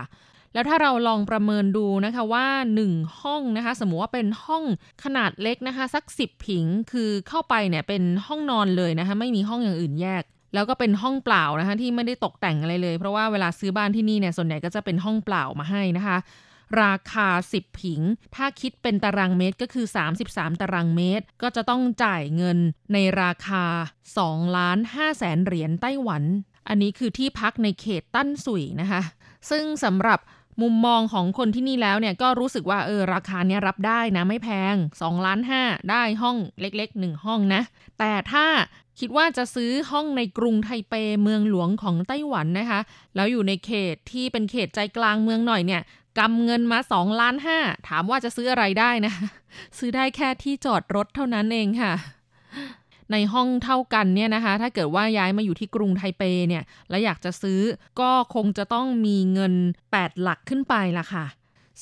[0.55, 2.47] แล้วถ้าเราลองประเมินดูนะคะว่า
[2.85, 4.65] 1 ห้องนะคะ สมมติว่าเป็นห้อง
[5.05, 10.23] ขนาดเล็กนะคะ สัก 10 ผิงคือเข้าไปเนี่ยเป็นห้องนอนเลยนะคะ ไม่มีห้องอย่างอื่นแยก
[10.55, 16.17] แล้วก็เป็นห้องเปล่านะคะที่ไม่ได้ตกแต่งอะไรเลย เพราะว่าเวลาซื้อบ้านที่นี่เนี่ยส่วนใหญ่ก็จะเป็นห้องเปล่ามาให้นะคะ
[16.81, 18.01] ราคา 10 ผิง
[18.35, 19.87] ถ้าคิดเป็นตารางเมตรก็คือ
[20.23, 22.59] 33 ตารางเมตร ก็จะต้องจ่ายเงิน
[22.93, 23.65] ในราคา
[24.11, 26.23] 2ล้าน5แสนเหรียญไต้หวัน
[26.69, 29.03] อันนี้คือที่พักในเขตตั้นสุยนะคะ
[29.51, 30.21] ซึ่งสำหรับ
[30.63, 37.63] มุมมองของคนที่นี่แล้วเนี่ยก็รู้สึกว่าเออราคาเนี้ยรับได้นะไม่แพง2ล้าน5ได้ห้องเล็กๆ 1 ห้องนะ
[37.99, 38.47] แต่ถ้า
[39.01, 42.81] คิดว่าจะซื้อห้องในกรุงไทเปเมืองหลวงของไต้หวันนะคะ
[43.15, 45.83] แล้วอยู่ในเขตที่เป็นเขตใจกลางเมืองหน่อยเนี่ย
[46.19, 49.13] กำเงินมา2ล้านห้าถามว่าจะซื้ออะไรได้นะ
[49.79, 51.93] ซื้อได้แค่ที่จอดรถเท่านั้นเองค่ะ
[53.13, 57.61] ในห้องเท่ากันเนี่ยนะคะ ถ้าเกิดว่าย้ายมาอยู่ที่กรุงไทเปเนี่ย แล้วอยากจะซื้อ
[58.01, 59.55] ก็คงจะต้องมีเงิน
[59.89, 61.27] 8 หลักขึ้นไปละค่ะ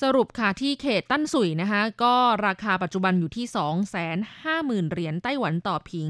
[0.00, 2.14] สรุปค่ะที่เขตตั้นสุยนะคะ ก็
[2.46, 3.46] ราคาปัจจุบันอยู่ที่
[3.98, 6.08] 250,000 เหรียญไต้หวันต่อผิง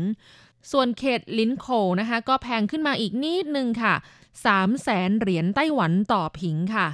[0.70, 1.66] ส่วนเขตลินโค
[2.00, 3.94] นะคะ ก็แพงขึ้นมาอีกนิดนึงค่ะ
[4.38, 6.88] 3แสนเหรียญไต้หวันต่อผิงค่ะ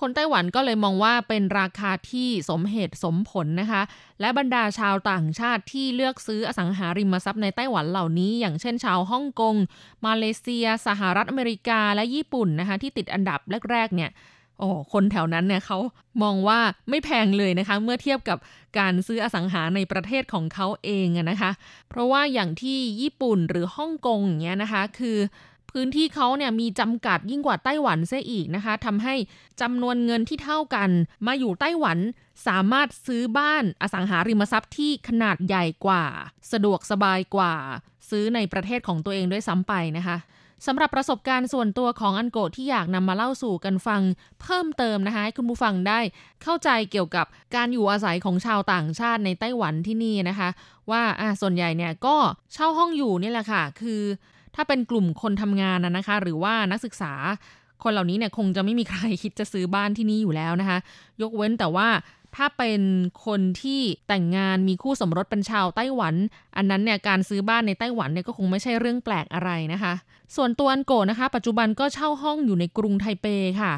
[0.00, 3.82] คนไต้หวันก็เลยมองว่าเป็นราคาที่สมเหตุสมผลนะคะ
[4.20, 9.54] และบรรดาชาวต่างชาติที่เลือกซื้ออสังหาริมทรัพย์ในไต้หวันเหล่านี้ อย่างเช่นชาวฮ่องกง
[10.06, 14.10] มาเลเซีย สหรัฐอเมริกาและญี่ปุ่นนะคะ ที่ติดอันดับแรกๆเนี่ย
[14.58, 15.78] โอ้คนแถวนั้นเนี่ยเขา
[16.22, 16.58] มองว่า
[16.90, 18.38] ไม่แพงเลยนะคะ เมื่อเทียบกับ
[18.78, 21.50] การซื้ออสังหาในประเทศของเขาเองนะคะ
[21.88, 25.18] เพราะว่าอย่างที่ญี่ปุ่นหรือฮ่องกงอย่างเงี้ยนะคะ คือ
[25.70, 29.14] พื้นที่เขาเนี่ยมีจำกัดยิ่งกว่าไต้หวันเสียอีกนะคะทำให้
[29.60, 30.90] จำนวนเงินที่เท่ากัน
[31.26, 31.98] มาอยู่ไต้หวัน
[32.46, 36.04] สามารถซื้อบ้านอสังหาริมทรัพย์ที่ขนาดใหญ่กว่า
[36.52, 37.54] สะดวกสบายกว่า
[38.10, 40.18] ซื้อในประเทศของตัวเองด้วยซ้ำไปนะคะ
[40.66, 44.02] สำหรับประสบการณ์ส่วนตัวของอันโกที่อยากนำมาเล่าสู่กันฟัง
[44.42, 46.00] เพิ่มเติมนะคะให้คุณผู้ฟังได้
[46.42, 50.48] เข้าใจเกี่ยวกับการอยู่อาศัยของชาวต่างชาติในไต้หวันที่นี่นะคะ
[50.90, 52.16] ว่าอ่าส่วนใหญ่เนี่ยก็
[52.52, 54.02] เช่าห้องอยู่นี่แหละค่ะ คือ
[54.54, 57.12] ถ้าเป็นกลุ่มคนทำงานนะคะ หรือว่านักศึกษา
[57.82, 60.78] คนเหล่านี้เนี่ยคงจะไม่มีใครคิดจะซื้อบ้านที่นี่อยู่แล้วนะคะ
[61.22, 61.88] ยกเว้นแต่ว่า
[62.36, 62.80] ถ้าเป็น
[63.26, 66.14] คนที่แต่งงานมีคู่สมรสเป็นชาวไต้หวัน
[66.56, 69.92] อันนั้นเนี่ยการซื้อบ้านในไต้หวันเนี่ยก็คงไม่ใช่เรื่องแปลกอะไรนะคะ
[70.36, 73.26] ส่วนตัวอันโกนะคะ ปัจจุบันก็เช่าห้องอยู่ในกรุงไทเป
[73.60, 73.74] ค่ะ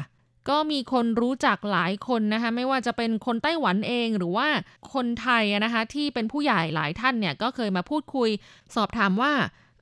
[0.49, 4.47] ก็มีคนรู้จักหลายคนนะคะ ไม่ว่าจะเป็นคนไต้หวันเองหรือว่า
[4.93, 8.29] คนไทยนะคะ ที่เป็นผู้ใหญ่หลายท่านเนี่ยก็เคยมาพูดคุย
[8.75, 9.33] สอบถามว่า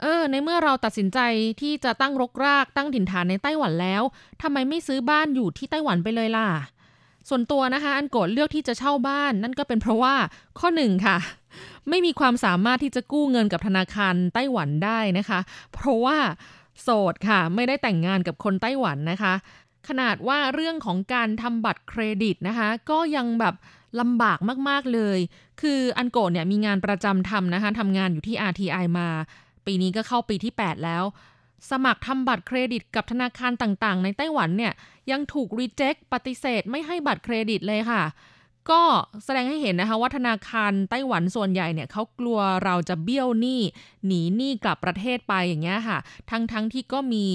[0.02, 1.20] เออ ในเมื่อเราตัดสินใจ
[1.62, 4.02] ที่จะตั้งรกรากตั้งถิ่นฐานในไต้หวันแล้ว
[4.42, 6.50] ทำไมไม่ซื้อบ้านอยู่ที่ไต้หวันไปเลยล่ะ
[7.30, 10.16] ส่วนตัวนะคะ อันโกดเลือกที่จะเช่าบ้าน นั่นก็เป็นเพราะว่า
[10.60, 11.18] ข้อหนึ่งค่ะ
[11.90, 15.40] ไม่มีความสามารถที่จะกู้เงินกับธนาคารไต้หวันได้นะคะ
[15.74, 16.18] เพราะว่า
[16.82, 19.34] โสดค่ะ ไม่ได้แต่งงานกับคนไต้หวันนะคะ
[19.88, 23.56] ขนาดว่าเรื่องของการทำบัตรเครดิตนะคะ ก็ยังแบบ
[24.00, 25.20] ลำบากมากๆเลย
[25.62, 29.10] คืออันโกดเนี่ยมีงานประจำทำนะคะทำงานอยู่ที่ RTI มา
[29.66, 31.04] ปีนี้ก็เข้าปีที่ 8 แล้ว
[31.70, 34.74] สมัครทำบัตรเครดิตกับธนาคารต่างๆ ในไต้หวันเนี่ย
[35.12, 38.04] ยังถูกรีเจ็คปฏิเสธไม่ให้บัตรเครดิตเลยค่ะ
[38.70, 38.82] ก็
[39.24, 43.62] แสดงให้เห็นนะคะว่าธนาคารไต้หวันส่วนใหญ่เนี่ยเขากลัวเราจะเบี้ยวหนี้
[44.08, 45.98] หนีหนี้กลับประเทศไปอย่างเงี้ยค่ะ
[46.30, 47.26] ทั้งๆทที่ก็มี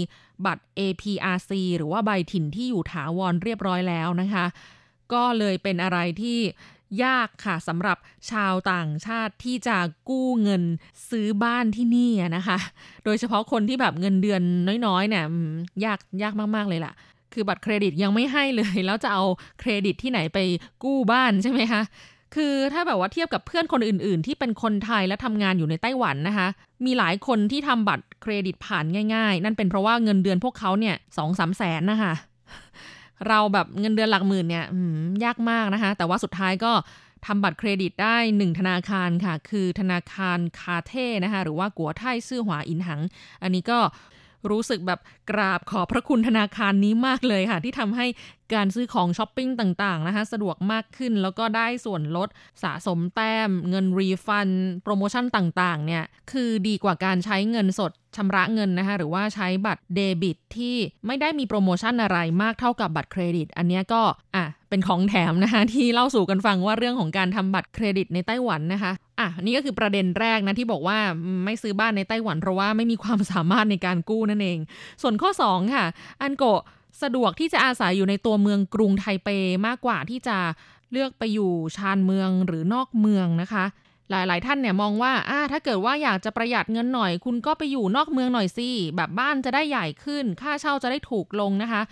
[0.47, 4.47] บัตร APRC หรือว่าใบถิ่นที่อยู่ถาวรเรียบร้อยแล้วนะคะ
[5.13, 6.39] ก็เลยเป็นอะไรที่
[7.05, 7.99] ยากค่ะสำหรับ
[8.31, 9.77] ชาวต่างชาติที่จะ
[10.09, 10.63] กู้เงิน
[11.11, 12.59] ซื้อบ้านที่นี่นะคะ
[13.05, 14.43] โดยเฉพาะคนที่แบบเงินเดือน
[14.87, 15.25] น้อยๆเนี่ย
[15.85, 16.93] ยากยากมากๆเลยล่ะ
[17.33, 19.25] คือบัตรเครดิตยังไม่ให้เลย แล้วจะเอา
[19.61, 20.39] เครดิตที่ไหนไป
[20.85, 21.83] กู้บ้านใช่ไหมคะ
[22.35, 26.49] คือถ้าแบบว่าเทียบกับเพื่อนคนอื่น ๆ ที่เป็นคนไทยและทำงานอยู่ในไต้หวันนะคะ
[26.85, 32.15] มีหลายคนที่ทำบัตรเครดิตผ่านง่าย ๆ นั่นเป็นเพราะว่าเงินเดือนพวกเขาเนี่ยสองสามแสนนะคะ
[33.29, 34.65] เราแบบเงินเดือนหลักหมื่นเนี่ย
[35.25, 36.73] ยากมากนะคะ แต่ว่าสุดท้ายก็
[37.27, 43.01] ทำบัตรเครดิตได้หนึ่งธนาคารค่ะ คือธนาคารคาเท่นะคะ หรือว่ากัวไทซื่อหวาอินหัง
[43.43, 43.79] อันนี้ก็
[44.51, 45.01] รู้สึกแบบ
[45.31, 48.07] กราบขอบพระคุณธนาคารนี้มากเลยค่ะ ที่ทำให้
[48.55, 52.29] การซื้อของช้อปปิ้งต่างๆนะคะสะดวกมากขึ้นแล้วก็ได้ส่วนลด
[52.63, 54.49] สะสมแต้ม เงิน refund
[54.83, 64.03] โปรโมชั่นต่างๆเนี่ยคือดีกว่าการใช้เงินสดชำระเงินนะคะหรือว่าใช้บัตรเดบิตที่ไม่ได้มีโปรโมชั่นอะไรมากเท่ากับบัตรเครดิต อันนี้ก็
[64.37, 70.99] อะเป็นของแถมนะคะที่เล่าสู่กันฟังว่าเรื่องของการทำบัตรเครดิตในไต้หวันนะคะอะนี่ก็คือประเด็นแรกนะที่บอกว่า
[71.45, 74.59] ไม่ซื้อบ้านในไต้หวันเพราะว่าไม่มีความสามารถในการกู้นั่นเอง
[75.03, 75.85] ส่วนข้อ 2 ค่ะ
[76.23, 76.45] อันโก
[77.03, 79.29] สะดวกที่จะอาศัยอยู่ในตัวเมืองกรุงไทเป
[79.67, 80.37] มากกว่าที่จะ
[80.93, 83.65] เลือกไปอยู่ชานเมืองหรือนอกเมืองนะคะ
[84.11, 91.83] หลาย ๆ ท่านเนี่ยมองว่าอ่า ถ้าเกิดว่าอยากจะประหยัดเงินหน่อย คุณก็ไปอยู่นอกเมืองหน่อยสิแบบบ้านจะได้ใหญ่ขึ้น ค่าเช่าจะได้ถูกลงนะคะ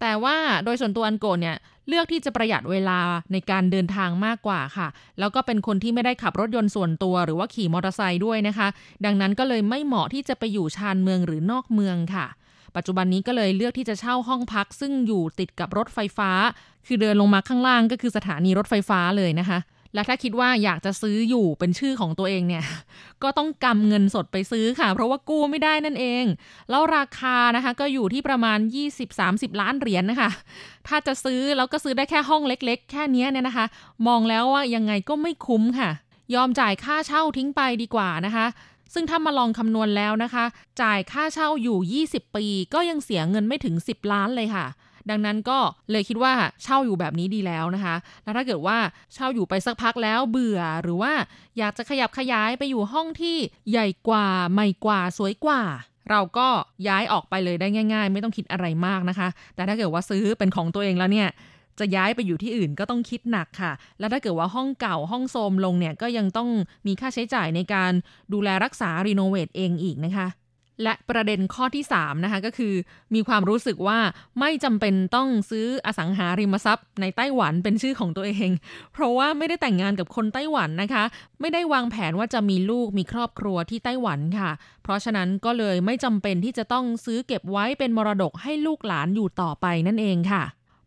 [0.00, 1.56] แต่ว่าโดยส่วนตัวอันโกเนี่ย
[1.88, 2.98] เลือกที่จะประหยัดเวลา
[3.32, 4.88] ในการเดินทางมากกว่าค่ะ
[5.18, 8.68] แล้วก็เป็นคนที่ไม่ได้ขับรถยนต์ส่วนตัวหรือว่าขี่มอเตอร์ไซค์ด้วยนะคะ
[9.04, 12.26] ดังนั้นก็เลยไม่เหมาะที่จะไปอยู่ชานเมืองหรือนอกเมืองค่ะ
[12.76, 16.30] ปัจจุบันนี้ก็เลยเลือกที่จะเช่าห้องพัก ซึ่งอยู่ติดกับรถไฟฟ้า
[16.86, 19.60] คือเดินลงมาข้างล่างก็คือสถานีรถไฟฟ้าเลยนะคะ
[19.94, 22.64] และถ้าคิดว่าอยากจะซื้ออยู่เป็นชื่อของตัวเองเนี่ย
[23.22, 26.24] ก็ต้องกำเงินสดไปซื้อค่ะ เพราะว่ากู้ไม่ได้นั่นเอง
[26.70, 28.58] แล้วราคานะคะก็อยู่ที่ประมาณ
[29.10, 30.30] 20-30 ล้านเหรียญนนะคะ
[30.88, 33.66] ถ้าจะซื้อแล้วก็ซื้อได้แค่ห้องเล็ก ๆ แค่นี้เนี่ยนะคะ
[34.06, 35.90] มองแล้วว่ายังไงก็ไม่คุ้มค่ะ
[36.34, 38.46] ยอมจ่ายค่าเช่าทิ้งไปดีกว่านะคะ
[38.92, 40.44] ซึ่งถ้ามาลองคำนวณแล้วนะคะ
[40.80, 44.66] จ่ายค่าเช่าอยู่ 20 ปี ก็ยังเสียเงินไม่ถึง 10 ล้านเลยค่ะ
[45.10, 45.58] ดังนั้นก็
[45.90, 48.78] เลยคิดว่าเช่าอยู่แบบนี้ดีแล้วนะคะ แล้วถ้าเกิดว่า
[49.14, 51.12] เช่าอยู่ไปสักพักแล้วเบื่อหรือว่า
[51.58, 53.36] อยากจะขยับขยายไปอยู่ห้องที่
[53.70, 55.60] ใหญ่กว่าใหม่กว่าสวยกว่า
[56.10, 56.48] เราก็
[56.88, 61.28] ย้ายออกไปเลยได้ง่าย ๆ ไม่ต้องคิดอะไรมากนะคะ แต่ถ้าเกิดว่าซื้อเป็นของตัวเองแล้วเนี่ย
[61.78, 66.48] จะย้ายไปอยู่ที่อื่นก็ต้องคิดหนักค่ะ แล้วถ้าเกิดว่าห้องเก่าห้องโทมลงเนี่ยก็ยังต้อง
[66.86, 67.92] มีค่าใช้จ่ายในการ
[68.32, 70.28] ดูแลรักษารีโนเวทเองอีกนะคะ
[70.82, 72.74] และประเด็นข้อที่ 3 นะคะก็คือ
[73.14, 73.98] มีความรู้สึกว่า
[74.40, 78.50] ไม่จำเป็นต้องซื้ออสังหาริมทรัพย์ ในไต้หวันเป็นชื่อของตัวเอง
[78.92, 81.04] เพราะว่าไม่ได้แต่งงานกับคนไต้หวันนะคะ
[81.40, 84.50] ไม่ได้วางแผนว่าจะมีลูกมีครอบครัวที่ไต้หวันค่ะ
[84.82, 90.42] เพราะฉะนั้นก็เลยไม่จำเป็นที่จะต้องซื้อเก็บไว้เป็นมรดกให้ลูกหลานอยู่ต่อไปนั่นเองค่ะ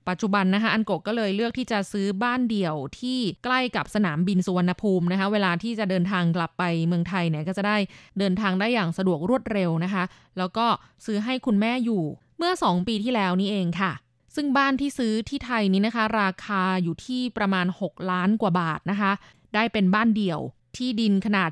[0.10, 7.78] ปัจจุบันนะคะอันโกก็เลยเลือกที่จะซื้อบ้านเดี่ยวที่ใกล้กับสนามบินสุวรรณภูมินะคะ เวลาที่จะเดินทางกลับไปเมืองไทยเนี่ยก็จะได้
[8.20, 10.04] เดินทางได้อย่างสะดวกรวดเร็วนะคะ
[10.38, 10.66] แล้วก็
[11.06, 12.04] ซื้อให้คุณแม่อยู่
[12.38, 13.92] เมื่อ 2 ปีที่แล้วนี่เองค่ะ
[14.36, 19.12] ซึ่งบ้านที่ซื้อที่ไทยนี้นะคะ ราคาอยู่ที่ประมาณ 6 ล้านกว่าบาทนะคะ
[19.56, 20.40] ได้เป็นบ้านเดี่ยว
[20.78, 21.52] ที่ดินขนาด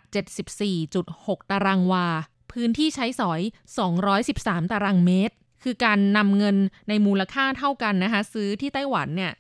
[0.75, 2.07] 74.6 ตารางวา
[2.51, 3.41] พื้นที่ใช้สอย
[4.05, 5.35] 213 ตารางเมตร
[5.65, 6.55] คือการนำเงิน
[6.89, 9.33] ในมูลค่าเท่ากันนะคะ ซื้อที่ไต้หวันเนี่ย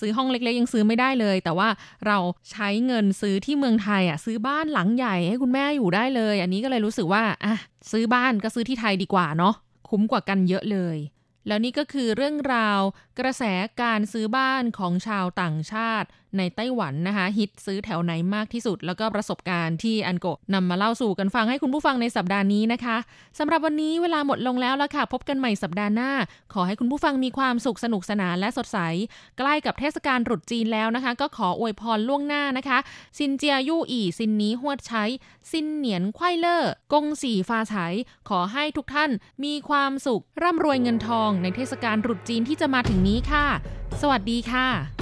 [0.00, 1.68] ซื้อห้องเล็กๆ ยังซื้อไม่ได้เลย แต่ว่า
[2.06, 2.18] เรา
[2.50, 7.54] ใช้เงินซื้อที่เมืองไทยอะซื้อบ้านหลังใหญ่ให้คุณแม่อยู่ได้เลย อันนี้ก็เลยรู้สึกว่าอะ
[7.90, 9.54] ซื้อบ้านก็ซื้อที่ไทยดีกว่าเนาะ
[9.88, 10.98] คุ้มกว่ากันเยอะเลย
[11.46, 12.80] แล้วนี่ก็คือเรื่องราว
[13.18, 13.42] กระแส
[13.82, 22.96] การซื้อบ้านของชาวต่างชาติในไต้หวันนะคะ ฮิตซื้อแถวไหนมากที่สุด แล้วก็ประสบการณ์ที่อันโกะนำมาเล่าสู่กันฟังให้คุณผู้ฟังในสัปดาห์นี้นะคะ
[23.38, 26.10] สำหรับวันนี้เวลาหมดลงแล้วละค่ะ พบกันใหม่สัปดาห์หน้า
[26.52, 28.78] ขอให้คุณผู้ฟังมีความสุขสนุกสนานและสดใส
[29.38, 32.78] ใกล้กับเทศกาลตรุษจีนแล้วนะคะ ก็ขออวยพรล่วงหน้านะคะ
[33.18, 35.04] ซินเจียยู่อีซินนี้หวดใช้
[35.50, 37.86] ซินเหนียนควายเลอร์กงสีฟ้าใช้
[38.28, 39.10] ขอให้ทุกท่าน
[39.44, 43.46] มีความสุขร่ำรวยเงินทองในเทศกาลรุษจีนที่จะมาถึงนี้ค่ะ
[44.00, 45.01] สวัสดีค่ะ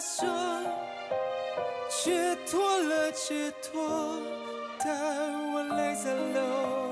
[0.00, 0.28] 说，
[1.88, 4.20] 解脱了，解脱，
[4.78, 6.87] 但我泪在流。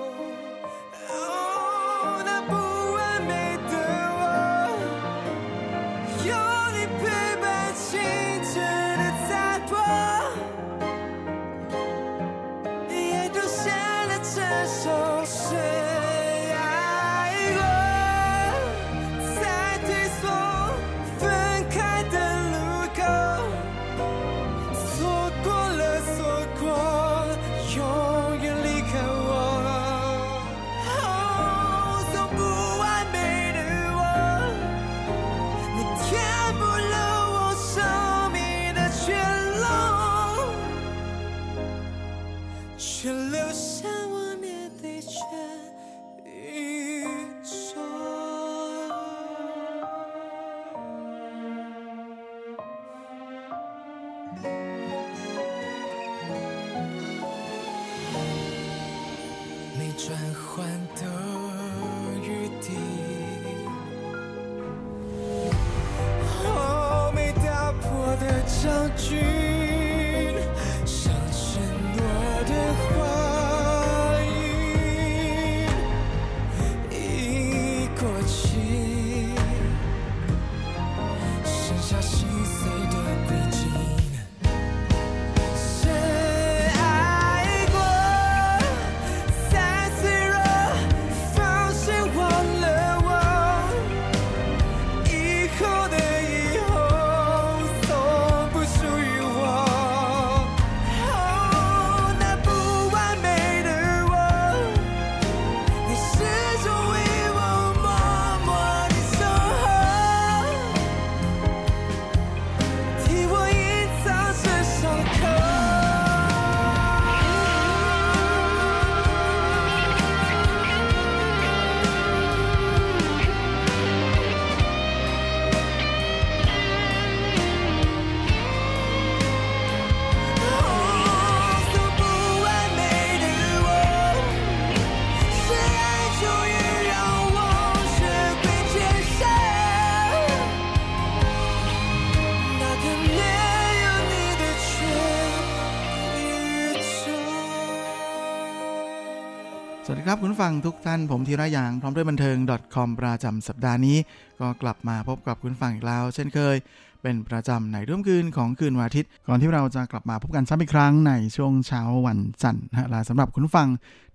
[150.08, 152.36] ครับคุณฟังทุกท่านผมธีระยางพร้อมด้วยบันเทิง
[152.74, 153.96] .com ประจำสัปดาห์นี้
[154.40, 156.56] ก็กลับมาพบกับคุณฟังอีกแล้ว เช่นเคย
[157.02, 163.68] เป็นประจำในรอบคืนของคืนวันอาทิตย์ ก่อนที่เราจะกลับมาพบกันซ้ำอีกครั้งในช่วงเช้าวันจันทร์นะและสำหรับคุณฟัง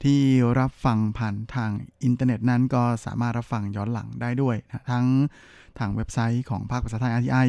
[0.04, 0.20] ที่
[0.60, 1.72] รับฟังผ่านทาง
[2.04, 5.06] อินเทอร์เน็ตนั้นก็สามารถรับฟังย้อนหลังได้ด้วยนะทั้ง
[5.80, 7.48] ทางเว็บไซต์ของภาคภาษาไทย RTI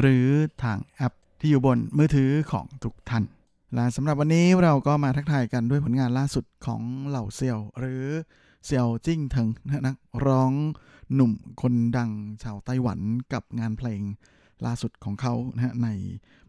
[0.00, 0.26] หรือ
[0.62, 3.24] ทางแอปที่อยู่บนมือถือของทุกท่าน
[3.74, 8.04] และสำหรับวันนี้เราก็มาทักทายกันด้วยผลงานล่าสุดของเหล่าเซียวหรือ
[8.64, 9.48] เซียวจิ้งเถิง
[9.86, 9.96] นัก
[10.26, 10.52] ร้อง
[11.14, 12.10] หนุ่มคนดัง
[12.42, 13.00] ชาวไต้หวัน
[13.32, 14.02] กับงานเพลง
[14.64, 15.88] ล่าสุดของเขานะใน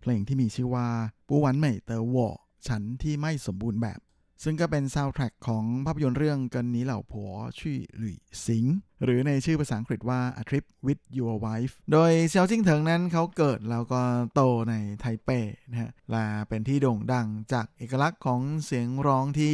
[0.01, 0.87] เพลงที่มีชื่อว่า
[1.27, 2.27] 不完美的我
[2.67, 3.99] ฉันที่ไม่สมบูรณ์แบบ
[4.43, 8.65] ซึ่งก็เป็นซาวด์แทร็กของภาพยนตร์เรื่อง跟你老婆去旅行
[9.03, 14.01] หรือในชื่อภาษาอังกฤษว่า A Trip with Your Wife โดยเซียวจิ้งเถิงนั้นเขาเกิดแล้วก็
[14.33, 15.29] โตในไทเป
[15.69, 19.53] นะฮะและเป็นที่โด่งดังจากเอกลักษณ์ของเสียงร้องที่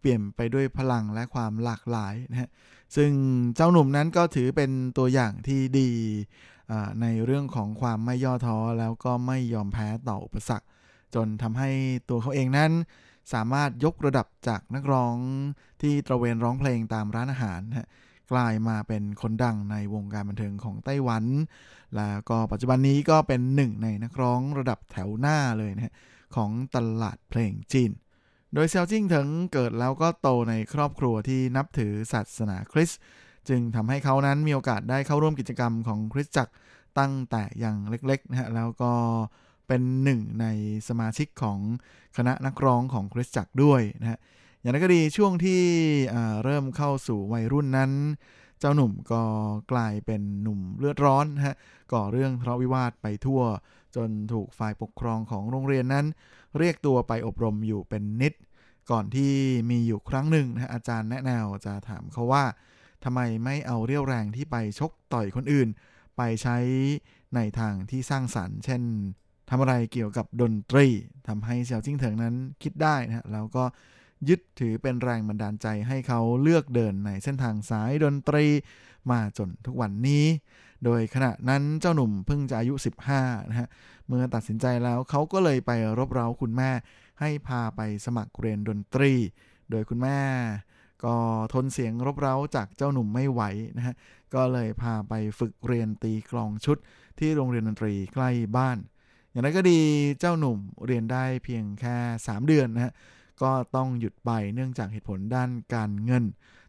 [0.00, 2.50] เปลี่ยนไปด้วยพลังและความหลากหลายนะฮะ
[2.96, 3.10] ซึ่ง
[3.56, 5.90] เจ้าหนุ่มนั้นก็ถือเป็นตัวอย่างที่ดี
[7.02, 10.66] ในเรื่องของความไม่ย่อท้อแล้วก็ไม่ยอมแพ้ต่ออุปสรรค
[11.14, 11.70] จนทำให้
[12.08, 12.72] ตัวเขาเองนั้น
[13.32, 15.16] สามารถยกระดับจากนักร้อง
[15.82, 17.88] ที่ตระเวนร้องเพลงตามร้านอาหารนะฮะ
[18.32, 21.24] กลายมาเป็นคนดังในวงการบันเทิงของไต้หวัน
[21.96, 25.94] แล้วก็ปัจจุบันนี้ก็เป็นหนึ่งในนักร้องระดับแถวหน้าเลยนะฮะ
[26.36, 27.90] ของตลาดเพลงจีน
[28.54, 33.00] โดยเซียวจิ้งเถิงเกิดแล้วก็โตในครอบครัวที่นับถือศาสนาคริสต์
[33.48, 36.52] จึงทำให้เขานั้นมีโอกาสได้เข้าร่วมกิจกรรมของคริสตจักร
[36.98, 38.92] ตั้งแต่อย่างเล็กๆนะฮะแล้วก็
[39.70, 40.46] เป็นหนึ่งใน
[40.88, 41.58] สมาชิกของ
[42.16, 44.18] คณะนักร้องของคริสตจักรด้วยนะฮะ
[44.60, 45.62] อย่างนั้นก็ดีช่วงที่
[46.44, 47.92] เริ่มเข้าสู่วัยรุ่นนั้น
[48.58, 49.22] เจ้าหนุ่มก็
[49.72, 51.54] กลายเป็นหนุ่มเลือดร้อนนะฮะ
[51.92, 53.42] ก่อเรื่องทะเลาะวิวาทไปทั่ว
[53.96, 56.06] จนถูกฝ่ายปกครองของโรงเรียนนั้น
[56.58, 58.34] เรียกตัวไปอบรมอยู่เป็นนิด
[58.90, 59.32] ก่อนที่
[59.70, 62.44] มีอยู่ครั้งหนึ่งนะฮะอาจารย์แนะแนวจะถามเขาว่า
[63.04, 65.68] ทำไมไม่เอาเรี่ยวแรงที่ไปชกต่อยคนอื่น
[66.16, 66.58] ไปใช้
[67.34, 68.82] ในทางที่สร้างสรรค์ เช่น
[69.50, 70.86] ทำอะไรเกี่ยวกับดนตรี
[71.28, 73.64] ทำให้เซียวจิ้งเถิงนั้นคิดได้นะฮะแล้วก็
[74.28, 78.46] ยึดถือเป็นแรงบันดาลใจให้เขาเลือกเดินในเส้นทางสายดนตรี
[79.10, 80.24] มาจนทุกวันนี้
[80.84, 82.74] โดยขณะนั้นเจ้าหนุ่มเพิ่งจะอายุ
[83.12, 83.68] 15นะฮะ
[84.06, 86.70] เมื่อตัดสินใจแล้วเขาก็เลยไปรบเร้าคุณแม่
[87.20, 89.12] ให้พาไปสมัครเรียนดนตรี
[89.70, 90.18] โดยคุณแม่
[91.04, 91.16] ก็
[91.52, 93.42] ทนเสียงรบเร้าจากเจ้าหนุ่มไม่ไหว
[93.76, 93.94] นะฮะ
[94.34, 96.76] ก็เลยพาไปฝึกเรียนตีกลองชุด
[97.18, 98.78] ที่โรงเรียนดนตรีใกล้บ้าน
[99.30, 99.78] อย่างไรก็ดี
[100.20, 102.92] เจ้าหนุ่มเรียนได้เพียงแค่ 3 เดือนนะฮะ
[103.42, 106.24] ก็ต้องหยุดไปเนื่องจากเหตุผลด้านการเงิน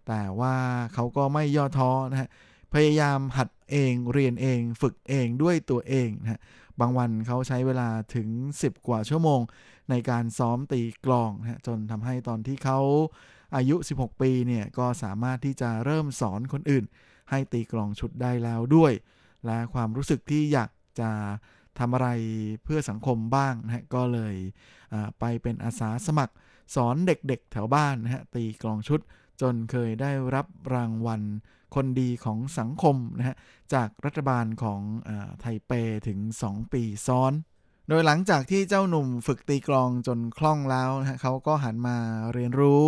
[0.07, 0.55] แต่ว่า
[0.93, 2.30] เขาก็ไม่ย่อท้อนะฮะ
[2.74, 6.39] พยายามหัดเองเรียนเอง ฝึกเองด้วยตัวเองนะฮะ
[6.80, 8.28] บางวันเขาใช้เวลาถึง
[8.59, 9.41] 10 กว่าชั่วโมง
[9.89, 12.80] ในการซ้อมตีกลองนะฮะจนทำให้ตอนที่เขา
[13.55, 16.86] อายุ 16 ปีเนี่ยก็สามารถที่จะเริ่มสอนคนอื่น
[17.30, 18.93] ให้ตีกลองชุดได้แล้วด้วย
[19.45, 21.12] และความรู้สึกที่อยากจะ
[21.82, 22.09] ทำอะไร
[22.63, 24.36] เพื่อสังคมบ้างนะฮะก็เลย
[25.19, 26.34] ไปเป็นอาสาสมัคร
[26.75, 28.99] สอนเด็กๆแถวบ้านนะฮะตีกลองชุด
[29.41, 31.21] จนเคยได้รับรางวัล
[31.75, 33.36] คนดีของสังคมนะฮะ
[33.73, 35.71] จากรัฐบาลของอไทเป
[36.07, 37.34] ถึง 2 ปีซ้อน
[37.89, 41.97] โดยหลังจากที่เจ้าหนุ่มฝึกตีกลองจนคล่องแล้วนะฮะเขาก็หันมา
[42.34, 42.84] เรียนรู้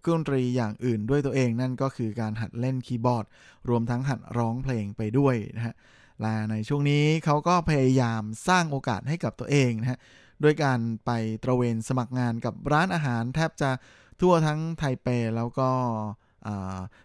[0.00, 3.24] เครื่องดนตรีอย่างอื่นด้วยตัวเองนั่นก็คือการหัดเล่นคีย์บอร์ด
[3.68, 5.74] รวมทั้งหัดร้องเพลงไปด้วยนะฮะ
[6.20, 9.98] และในช่วงนี้เขาก็พยายามสร้างโอกาสให้กับตัวเองนะฮะ
[10.44, 11.10] ด้วยการไป
[11.44, 13.70] ตระเวนสมัครงานกับร้านอาหารแทบจะ
[14.20, 15.68] ทั่วทั้งไทเปแล้วก็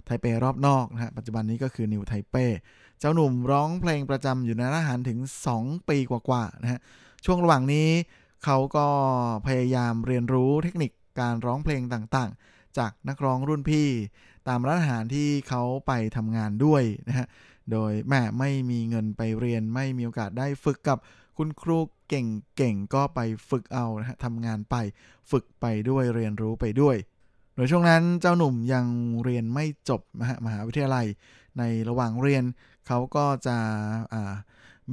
[0.06, 2.36] ไทเปรอบนอกนะฮะปัจจุบันนี้ก็คือนิวไทเป
[3.00, 5.20] เจ้าหนุ่มร้องเพลงประจำอยู่ในร้านอาหารถึง
[5.56, 6.80] 2 ปีกว่าๆนะฮะ
[7.26, 7.90] ช่วงระหว่างนี้
[8.46, 8.88] เขาก็
[9.48, 13.88] พยายามเรียนรู้เทคนิคการร้องเพลงต่างๆ จากนักร้องรุ่นพี่
[14.48, 17.28] ตามร้านอาหารที่เขาไปทำงานด้วยนะฮะ
[17.74, 20.98] โดยแม่ไม่มีเงินไปเรียนไม่มีโอกาสได้ฝึกกับ
[21.38, 24.76] คุณครูเก่งๆก็ไปฝึกเอานะฮะทำงานไป
[25.32, 26.96] ฝึกไปด้วยเรียนรู้ไปด้วย
[27.56, 28.86] โดยช่วงนั้นเจ้าหนุ่มยัง
[29.24, 31.06] เรียนไม่จบนะฮะมหาวิทยาลัย
[31.58, 32.44] ในระหว่างเรียน
[32.88, 33.58] เขาก็จะ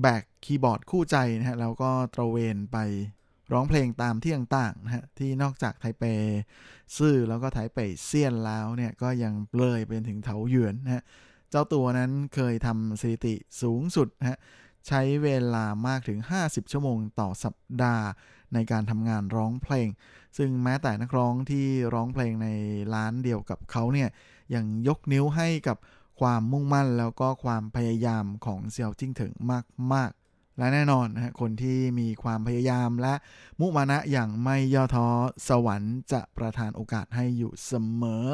[0.01, 2.79] แบกคีย์บอร์ดคู่ใจนะฮะแล้วก็ตระเวนไป
[3.53, 6.05] ร้องเพลงตามที่ต่างๆนะฮะที่นอกจากไทเป
[6.97, 11.03] ซื่อแล้วก็ไทเปเซียนแล้วเนี่ยก็ยังเลยไปจนถึงเถาหยวนนะฮะ
[11.51, 14.39] เจ้าตัวนั้นเคยทำสถิติสูงสุดฮะ
[14.87, 18.07] ใช้เวลามากถึง 50 ชั่วโมงต่อสัปดาห์
[18.55, 19.89] ในการทำงานร้องเพลง
[20.37, 22.49] ซึ่งแม้แต่นักร้องที่ร้องเพลงใน
[22.95, 24.09] ร้านเดียวกับเขาเนี่ย
[24.55, 25.77] ยังยกนิ้วให้กับ
[26.21, 29.33] ความมุ่งมั่นแล้วก็ความพยายามของเซียวจิ้งถิง
[29.93, 33.15] มาก ๆ และแน่นอนนะฮะคนที่มีความพยายามและ
[33.61, 35.09] มุมานะอย่างไม่ย่อท้อ
[35.49, 37.73] สวรรค์จะประทานโอกาสให้อยู่เส
[38.03, 38.25] มอ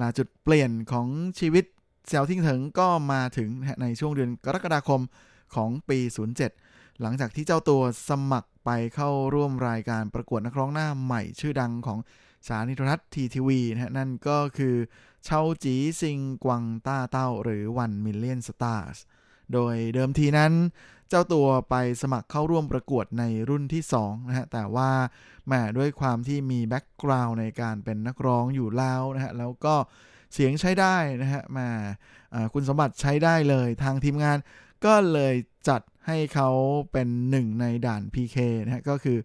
[0.00, 1.08] ลาจุดเปลี่ยนของ
[1.38, 1.64] ชีวิต
[2.08, 3.48] เซลทิ้งเถิงก็มาถึง
[3.82, 5.00] ในช่วงเดือนกรกฎาคม
[5.54, 5.98] ของปี
[6.50, 11.98] 07 หลังจากที่เจ้าตัวสมัครไปเข้าร่วมรายการประกวดนักร้องหน้าใหม่ชื่อดังของ
[12.46, 14.76] สถานีโทรทัศน์ทีทีวีนะฮะนั่นก็คือ
[15.24, 18.98] เชาจีซิงกวังต้าเต้าหรือ One Million Stars
[19.52, 20.52] โดยเดิมทีนั้น
[21.08, 24.90] เจ้าตัวไปสมัครเข้าร่วมประกวดในรุ่นที่2นะฮะแต่ว่า
[25.46, 29.74] แหมด้วยความที่มีแบ็กกราวน์ในการเป็นนักร้องอยู่แล้วนะฮะแล้วก็
[30.32, 31.68] เสียงใช้ได้นะฮะมา
[32.52, 34.38] คุณสมบัติใช้ได้เลยทางทีมงาน
[34.84, 35.34] ก็เลย
[35.68, 36.50] จัดให้เขา
[36.92, 39.18] เป็นหนึ่งในด่าน PK นะฮะก็คือ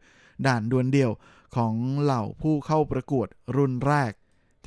[0.47, 1.11] ด่านดวลเดี่ยว
[1.55, 4.11] ของเหล่าผู้เข้าประกวดรุ่นแรก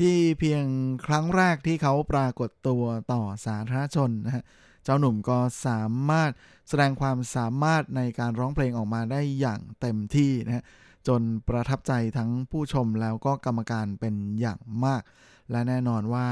[0.00, 0.64] ที่เพียง
[1.06, 4.44] ครั้งแรกที่เขาปรากฏตัวต่อสาธารณชนนะฮะ
[4.84, 6.30] เจ้าหนุ่มก็สามารถ
[6.68, 10.64] แสดงความสามารถในการร้องเพลงออกมาได้อย่างเต็มที่นะฮะ
[11.08, 15.02] จนประทับใจทั้งผู้ชมแล้วก็กรรมการเป็นอย่างมาก
[15.50, 16.28] และแน่นอนว่า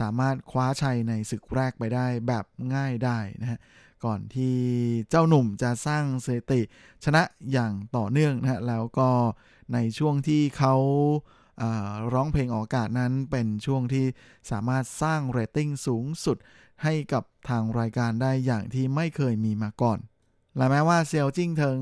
[0.00, 2.44] สามารถคว้าชัยในศึกแรกไปได้แบบ
[2.74, 3.60] ง่ายได้นะฮะ
[4.04, 4.56] ก่อนที่
[5.10, 6.60] เจ้าหนุ่มจะสร้างสถิติ
[7.04, 7.22] ชนะ
[7.52, 9.10] อย่างต่อเนื่องนะฮะแล้วก็
[9.74, 10.74] ในช่วงที่เขา
[12.12, 14.06] ร้องเพลงออกอากาศนั้นเป็นช่วงที่
[14.50, 16.36] สามารถสร้างเรตติ้งสูงสุด
[16.82, 19.98] ให้กับทางรายการได้อย่างที่ไม่เคยมีมาก่อน
[20.56, 21.80] และแม้ว่าเซียวจิ้งเถิง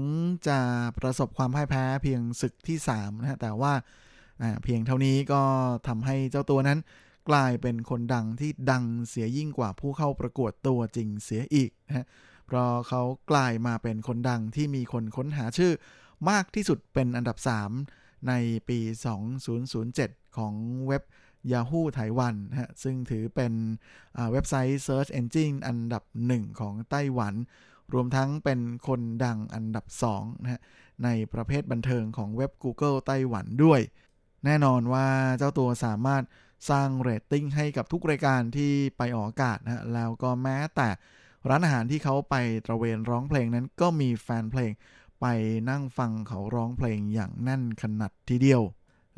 [0.48, 0.60] จะ
[0.98, 3.72] ประสบความพ่ายแพ้เพียงศึกที่3นะฮะแต่ว่า
[4.62, 5.42] เพียงเท่านี้ก็
[5.88, 6.78] ทำให้เจ้าตัวนั้น
[7.28, 12.06] กลายเป็นคนดังที่ดังเสียยิ่งกว่าผู้เข้าประกวดตัวจริงเสียอีกนะฮะ
[12.46, 15.72] เพราะเขากลายมาเป็นคนดังที่มีคนค้นหาชื่อ
[16.30, 17.36] มากที่สุดเป็นอันดับ
[17.82, 18.32] 3 ใน
[18.68, 18.78] ปี
[19.38, 20.54] 2007 ของ
[20.88, 21.02] เว็บ
[21.52, 23.52] Yahoo ไต้หวันนะฮะซึ่งถือเป็น
[24.32, 27.34] เว็บไซต์ Search Engine อันดับหนึ่งของไต้หวัน
[27.92, 29.84] รวมทั้งเป็นคนดังอันดับ
[30.14, 30.60] 2นะฮะ
[31.04, 33.80] ในประเภทบันเทิงของเว็บ Google ไต้หวันด้วย
[34.44, 35.08] แน่นอนว่า
[35.38, 36.22] เจ้าตัวสามารถ
[36.70, 40.88] สร้างเรตติ้งให้กับทุกรายการที่ไปออกอากาศนะฮะแล้วก็แม้แต่
[41.48, 42.34] ร้านอาหารที่เขาไป
[42.66, 44.72] ตระเวนร้องเพลงนั้นก็มีแฟนเพลง
[45.20, 45.26] ไป
[45.70, 48.62] นั่งฟังเขาร้องเพลงอย่างแน่นขนาดทีเดียว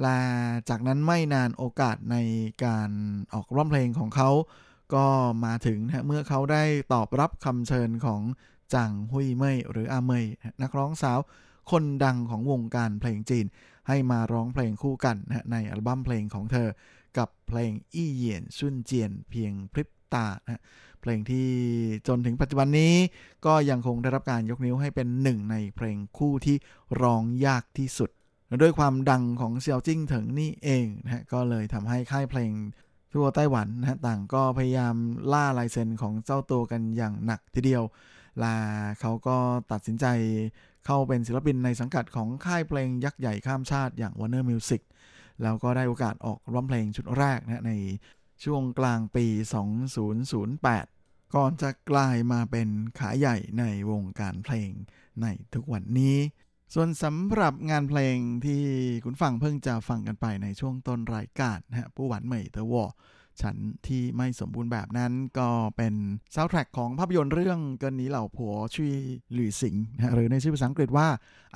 [0.03, 0.19] และ
[0.69, 2.17] จากนั้นไม่นานโอกาสใน
[2.65, 2.91] การ
[3.35, 4.31] ออกร้องเพลงของเขา
[4.95, 5.07] ก็
[5.45, 8.23] มาถึงนะฮะเมื่อเขาได้ตอบรับคำเชิญของ
[8.75, 10.25] จังฮุยเมยหรืออาเมย
[10.63, 11.19] นักร้องสาว
[11.71, 13.47] คนดังของวงการเพลงจีน
[13.91, 16.69] ให้มาร้องเพลงคู่กันนะในอัลบั้มเพลงของเธอ
[17.19, 20.63] กับเพลงอี้เหยียนซุนเจียนเพียงพริบตานะ
[21.01, 21.49] เพลงที่
[22.09, 22.95] จนถึงปัจจุบันนี้
[23.47, 26.57] ก็ยังคงได้รับการยกนิ้วให้เป็นหนึ่งในเพลงคู่ที่
[27.03, 28.11] ร้องยากที่สุด
[28.63, 32.53] ด้วยความดังของเซียวจิ้งเถิงนี่เองนะฮะก็เลยทำให้ค่ายเพลง
[33.13, 34.95] ทั่วไต้หวันนะต่างก็พยายาม
[35.33, 37.83] ล่าลายเซ็นของเจ้าตัวกันอย่างหนักทีเดียว
[38.43, 38.55] ลา
[39.01, 39.37] เขาก็
[39.73, 40.07] ตัดสินใจ
[40.87, 44.83] เข้าเป็นศิลปินในสังกัดของค่ายเพลงยักษ์ใหญ่ข้ามชาติอย่าง Warner Music
[45.43, 47.73] แล้วก็ได้โอกาสออกร้องเพลงชุดแรกนะใน
[48.45, 49.27] ช่วงกลางปี
[50.11, 52.69] 2008 ก่อนจะกลายมาเป็น
[52.99, 54.71] ขาใหญ่ในวงการเพลง
[55.23, 56.17] ในทุกวันนี้
[56.75, 58.63] ส่วนสำหรับงานเพลงที่
[59.05, 62.85] คุณฟังเพิ่งจะฟังกันไปในช่วงต้นรายการนะฮะ不完美的我
[63.43, 65.95] ฉันที่ไม่สมบูรณ์แบบนั้นก็เป็น
[66.35, 71.09] ซาวด์แทร็กของภาพยนตร์เรื่อง跟你老婆去旅行นะหรือในชื่อภาษาอังกฤษว่า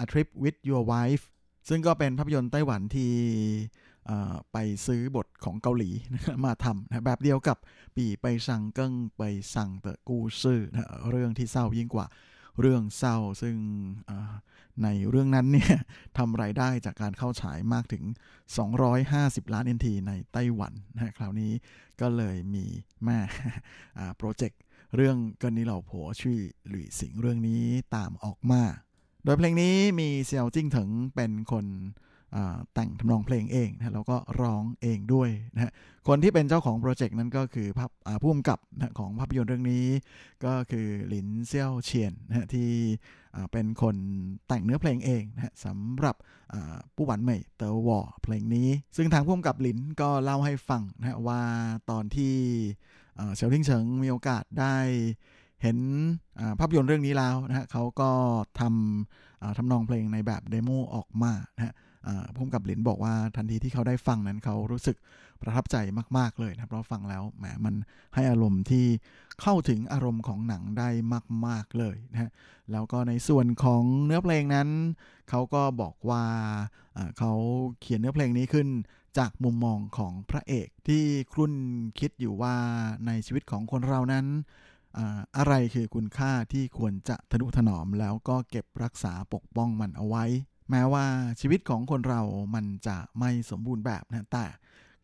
[0.03, 1.25] A Trip with Your Wife
[1.69, 3.13] ซึ่งก็เป็นภาพยนตร์ไต้หวันที่
[4.53, 5.91] ไปซื้อบทของเกาหลี
[6.45, 7.57] มาทำนะแบบเดียวกับ
[7.97, 9.23] ปีไปสั่งเกิ้งไป
[9.55, 12.07] สั่งเตอกูซื่อนะเรื่องที่เศร้ายิ่งกว่า
[12.61, 13.57] เรื่องเศร้าซึ่ง
[14.83, 15.75] ในเรื่องนั้นเนี่ย
[16.19, 18.05] ทำรายได้จากการเข้าฉายมากถึง
[18.79, 21.53] 250 ล้าน NT ในไต้หวันนะคราวนี้
[22.01, 22.65] ก็เลยมี
[23.05, 23.19] แม่
[23.99, 24.61] อ่าโปรเจกต์
[24.97, 27.63] เรื่อง跟你老婆去旅行เรื่องนี้
[27.95, 28.63] ตามออกมา
[29.25, 31.67] โดยเพลงนี้มีเซียวจิ้งเถิงเป็นคน
[32.75, 35.73] แต่งทำนองเพลงเองนะแล้วก็ร้องเองด้วยนะ
[36.09, 37.91] คนที่เป็นเจ้าของโปรเจกต์นั้นก็คือภาพ
[38.23, 39.87] ผู้กำกับนะของภาพยนตร์เรื่องนี้
[40.45, 42.71] ก็คือหลินเซี่ยวเชียนนะที่
[43.53, 43.97] เป็นคน
[44.49, 46.17] แต่งเนื้อเพลงเองนะสำหรับ
[46.95, 51.43] 不完美的我เพลงนี้ ซึ่งทางผู้กำกับหลินก็เล่าให้ฟังนะว่า
[51.91, 52.35] ตอนที่
[53.35, 54.77] เฉียวทิ้งเฉิงมีโอกาสได้
[55.63, 55.79] เห็น
[56.59, 58.11] ภาพยนตร์เรื่องนี้แล้วนะฮะเขาก็
[58.61, 61.75] ทำอ่าทำนองเพลงในแบบเดโมออกมานะฮะ
[62.07, 64.97] อ่าผู้กับหลินบอกว่าทันทีที่เขาได้ฟังนั้นเขารู้สึก
[65.41, 65.77] ประทับใจ
[66.19, 67.75] มาก ๆ เลยนะครับเพราะฟังแล้วแหมมัน
[68.15, 68.87] ให้อารมณ์ที่
[69.43, 70.89] เข้าถึงอารมณ์ของหนังได้
[71.47, 72.31] มาก ๆ เลยนะ
[72.73, 74.69] แล้วก็ในส่วนของเนื้อเพลงนั้น
[75.31, 76.25] เขาก็บอกว่า
[77.19, 77.33] เขา
[77.81, 78.69] เขียนเนื้อเพลงนี้ขึ้น
[79.19, 81.03] จากมุมมองของพระเอกที่
[81.33, 81.53] ครุ่น
[81.99, 82.55] คิดอยู่ว่า
[83.07, 84.27] ในชีวิตของคนเรานั้น
[84.97, 90.25] อ่าอะไรคือคุณค่าที่ควรจะทนุถนอมแล้วก็เก็บรักษาปกป้องมันเอาไว้
[90.71, 91.05] แม้ว่า
[91.41, 92.23] ชีวิตของคนเรา
[92.55, 94.47] มันจะไม่สมบูรณ์แบบนะแต่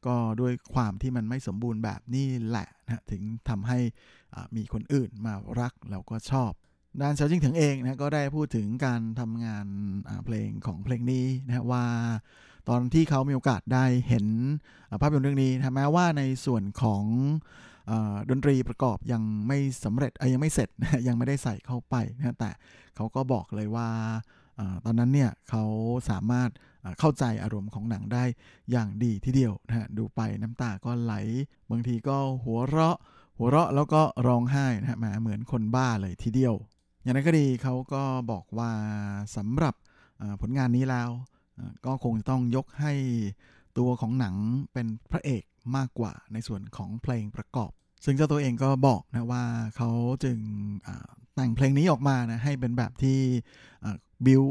[0.06, 3.78] ก็ด้วยความที่มันไม่สมบูรณ์แบบนี้แหละนะถึงทำให้
[4.56, 6.52] มีคนอื่นมารักแล้วก็ชอบ
[7.00, 9.66] ด้านเฉาจิงถึงเองนะก็ได้พูดถึงการทำงาน
[10.24, 11.84] เพลงของเพลงนี้นะว่า
[12.68, 14.26] ตอนที่เขามีโอกาสได้เห็น
[15.00, 17.04] ภาพยนตร์เรื่องนี้นะแม้ว่าในส่วนของ
[18.30, 20.68] ดนตรีประกอบยังไม่สำเร็จยังไม่เสร็จ
[21.06, 22.50] ยังไม่ได้ใส่เข้าไปนะแต่
[22.96, 23.88] เขาก็บอกเลยว่า
[24.84, 25.64] ตอนนั้นเนี่ยเขา
[26.10, 26.50] สามารถ
[26.98, 28.24] เข้าใจอารมณ์ของหนังได้
[28.70, 31.14] อย่างดีทีเดียวนะฮะดูไปน้ำตาก็ไหล
[31.70, 32.96] บางทีก็หัวเราะ
[33.38, 36.54] หัวเราะแล้วก็ร้องไห้นะฮะเหมือนคนบ้าเลยทีเดียว
[37.02, 38.72] อย่างนั้นก็ดีเขาก็บอกว่า
[39.36, 39.74] สำหรับ
[40.40, 41.10] ผลงานนี้แล้ว
[41.86, 42.92] ก็คงจะต้องยกให้
[43.78, 44.34] ตัวของหนัง
[44.72, 45.42] เป็นพระเอก
[45.76, 47.70] มากกว่าในส่วนของเพลงประกอบ
[48.04, 49.44] ซึ่งเจ้าตัวเองก็บอกนะว่า
[49.76, 49.90] เขา
[50.24, 50.38] จึง
[51.40, 53.18] แต่งเพลงนี้ออกมานะให้เป็นแบบที่
[54.26, 54.44] บิว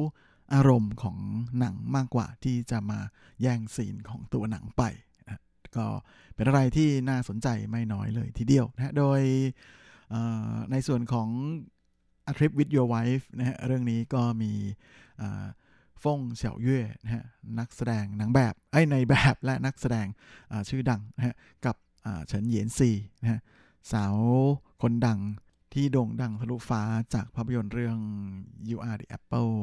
[0.53, 1.17] อารมณ์ของ
[1.59, 2.99] หนังมากกว่าที่จะมา
[3.41, 4.83] แย่งซีนของตัวหนังไป
[5.25, 5.41] นะ
[5.75, 5.85] ก็
[6.35, 9.21] เป็นอะไรที่น่าสนใจไม่น้อยเลยทีเดียวนะโดย
[10.71, 11.29] ในส่วนของ
[12.29, 14.51] A Trip with Your Wife นะฮะเรื่องนี้ก็มี
[16.03, 17.23] ฟงเสี่ยวเย่นะฮะ
[17.59, 20.07] นักแสดงหนางแบบไอ้ในแบบและนักแสดง
[20.69, 21.35] ชื่อดังนะฮะ
[21.65, 21.75] กับ
[22.27, 23.39] เฉินเหยียนซีนะฮะ
[23.91, 24.15] สาว
[24.81, 25.19] คนดัง
[25.73, 26.81] ที่โด่งดังทะลุฟ้า
[27.13, 27.97] จากภาพยนตร์เรื่อง
[28.69, 29.57] You Are the Apple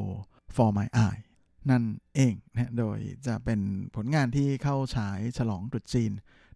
[0.55, 1.21] for My Eye
[1.69, 1.83] นั่น
[2.15, 2.97] เองนะโดย
[3.27, 3.59] จะเป็น
[3.95, 6.11] ผลงานที่เข้าฉายฉลองตรุษจีน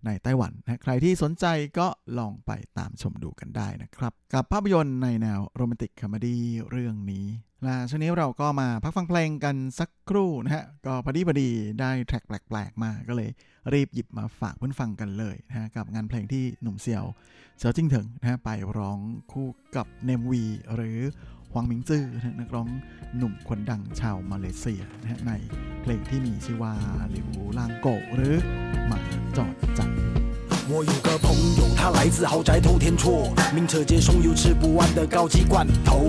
[0.05, 1.45] ในไต้หวันนะใครที่สนใจ
[1.79, 1.87] ก็
[2.17, 7.25] ลองไปตามชมดูกันได้นะครับ กับภาพยนตร์ในแนวโรแมนติกคอมดี้เรื่องนี้
[7.63, 11.49] และช่วงนี้เราก็มาพักฟังเพลงกันสักครู่นะฮะ ก็พอดีพอดี
[11.79, 13.29] ได้แทร็กแปลกๆมาก็เลย
[13.73, 17.05] รีบหยิบมาฝากเพื่อนฟังกันเลยนะฮะ กับงานเพลงที่หนุ่มเซียว
[17.57, 18.99] เซียวจิ้งถึงนะฮะ ไปร้อง
[19.31, 20.43] คู่กับเนมวี
[20.75, 20.99] หรือ
[21.51, 22.03] หวังมิงจื้อ
[22.39, 22.67] นักร้อง
[23.17, 25.31] หนุ่มคนดังชาวมาเลเซียนะใน
[25.81, 26.73] เพลงที่มีชื่อว่า
[27.11, 27.27] หลิว
[27.57, 28.35] ลางโกหรือ
[28.87, 28.99] หมา
[29.37, 29.80] จอดจัด
[30.73, 36.05] 我有个朋友，他来自豪宅偷天厝，名车接送有吃不完的高级罐头。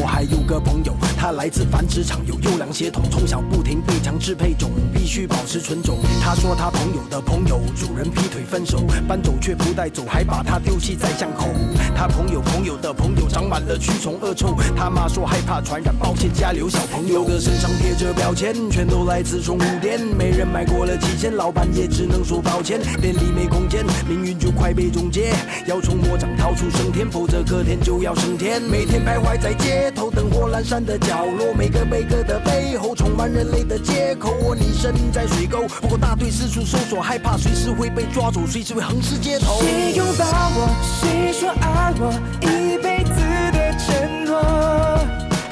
[0.00, 5.98] 我还有个朋友，他来自繁殖场，有优良血统，从小不停被强制配种，必须保持纯种。
[6.22, 11.48] 他说他朋友的朋友主人劈腿分手，搬走却不带走，还把他丢弃在巷口。
[11.96, 23.84] 他朋友朋友的朋友长满了蛆虫恶臭，他妈说害怕传染，抱歉家里有小朋友的身上贴着标签，全都来自宠物店，没人买过了几千，老板也只能说抱歉，店里没空间。
[24.08, 25.32] 命运就快被终结，
[25.64, 28.60] 要从魔掌逃出升天，否则隔天就要升天。
[28.60, 34.34] 每天徘徊在街头灯火阑珊的角落，每个每个的背后充满人类的借口。
[34.42, 39.62] 我溺身在水沟，不过大队四处搜索，害怕随时会被抓走，随时会横尸街头。
[39.62, 40.68] 谁拥抱我？
[41.00, 42.12] 谁说爱我？
[42.42, 43.12] 一辈子
[43.56, 44.36] 的承诺，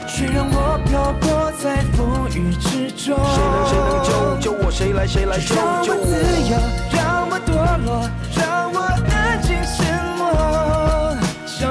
[0.07, 3.17] 却让我漂泊在风雨之中。
[3.17, 4.71] 谁能谁能救救我？
[4.71, 6.05] 谁来谁来救救我？
[6.05, 6.13] 自
[6.51, 6.53] 由，
[6.93, 7.49] 让我堕
[7.87, 7.89] 落，
[8.37, 8.56] 让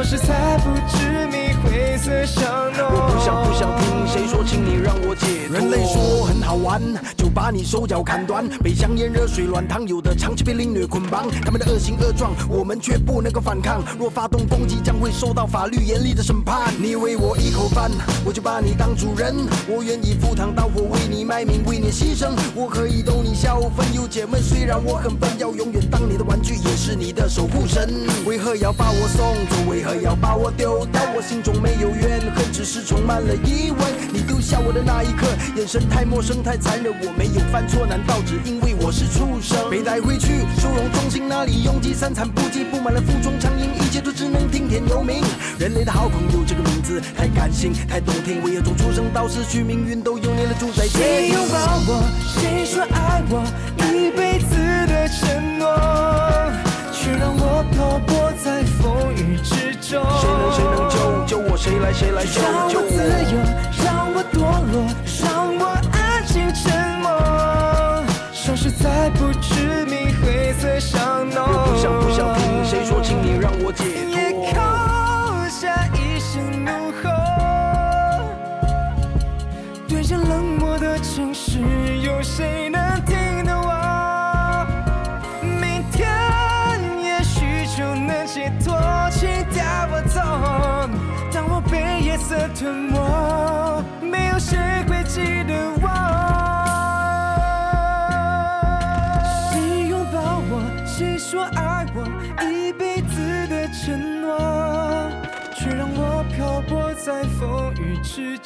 [0.06, 2.86] 消失在不知名灰色巷弄。
[2.92, 5.15] 我不想不想听谁说，请你让我
[5.52, 6.82] 人类说很好玩，
[7.16, 11.30] 就把你手脚砍断，被香烟、热水、软糖，有的长期被凌虐捆绑。
[11.44, 13.84] 他们的恶行恶状，我们却不能够反抗。
[13.98, 16.74] 若发动攻击，将会受到法律严厉的审判。
[16.80, 17.92] 你喂我一口饭，
[18.26, 19.36] 我就把你当主人。
[19.68, 22.32] 我愿意赴汤蹈火，为你卖命，为你牺牲。
[22.54, 24.42] 我可以逗你笑，分忧解闷。
[24.42, 27.90] 虽然我很笨，要永远当你的玩具，也是你的守护神。
[28.26, 29.70] 为何要把我送走？
[29.70, 31.02] 为何要把我丢掉？
[31.16, 33.80] 我心中没有怨恨，只是充满了疑问。
[34.12, 36.94] 你丢下我的那一刻，眼神太陌生，太残忍。
[37.02, 39.70] 我没有犯错，难道只因为我是畜生？
[39.70, 45.24] 被带回去收容中心，那里拥挤，三餐不济，布满了负重苍蝇，一切都只能听天由命。
[45.58, 48.44] 人类的好朋友这个名字太感性，太动听。
[48.44, 50.86] 为何从出生到死去，命运都有你的主宰。
[50.88, 52.04] 谁拥抱我？
[52.38, 53.44] 谁说爱我？
[53.78, 54.56] 一辈子
[54.88, 55.66] 的承诺，
[56.92, 60.04] 却让我漂泊在风雨之中。
[60.20, 61.58] 谁能谁能救救我？
[61.58, 62.52] 谁来谁来救救我？
[62.52, 62.96] 让我自
[63.32, 63.36] 由，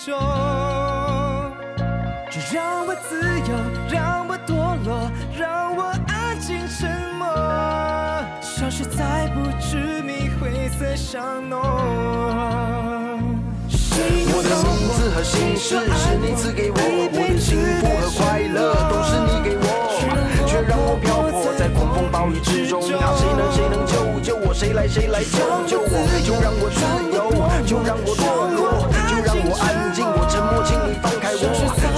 [0.09, 0.17] 之中。
[2.31, 3.53] 就让我自由，
[3.91, 4.49] 让我堕
[4.85, 6.89] 落，让我安静沉
[9.59, 11.59] 执迷灰色香浓。
[14.31, 19.63] 我的名字和姓氏是你赐给我，我的幸福和快乐都是你给我，
[20.47, 22.81] 却让我漂泊在狂风暴雨之中。
[22.81, 24.53] 啊，谁能谁能救救我？
[24.53, 25.37] 谁来谁来救
[25.67, 25.93] 救我？
[26.23, 26.79] 就让我自
[27.13, 27.29] 由，
[27.65, 28.23] 就让我堕
[28.55, 29.64] 落，就让我安
[29.96, 31.44] 静，我沉默，请你放开我，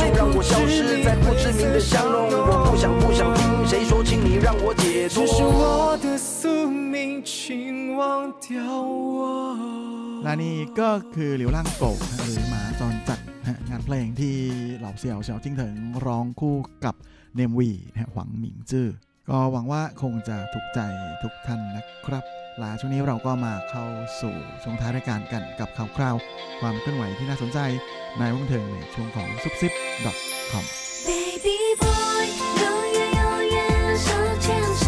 [0.01, 2.15] 就让我消失在不知名的香浓。
[2.49, 5.15] 我不想不想听谁说，请你让我解脱。
[5.17, 8.01] 这是我的宿命，请忘
[8.45, 8.53] 掉
[9.19, 9.21] 我。
[10.25, 14.35] และนี่ก็คือหลิวล่างโกะหรือหมาจรจัดนะฮะงานเพลงที่
[14.79, 15.75] เหล่าเสี่ยวเสี่ยวจิ้งเถิง
[16.07, 16.95] ร้องคู่กับ
[17.35, 18.89] เนมวีนะฮะหวังหมิงจื้อ
[19.29, 20.81] ก็หวังว่าคงจะถูกใจ
[21.23, 22.25] ทุกท่านนะครับ
[22.63, 23.87] ลาช่วงนี้เราก็มาเข้า
[24.21, 26.17] สู่ช่วงท้ายรายการกันกับข่าวคราว
[26.61, 27.59] ความเคลื่อนไหวที่น่าสนใจ
[28.19, 29.73] ในวงเทิงในช่วงของซุปซิป
[30.53, 30.65] .com
[31.09, 32.25] Baby boy，
[32.63, 32.65] 永
[32.97, 33.23] 远永
[33.55, 33.57] 远
[34.07, 34.09] 手
[34.45, 34.47] 牵
[34.83, 34.87] 手，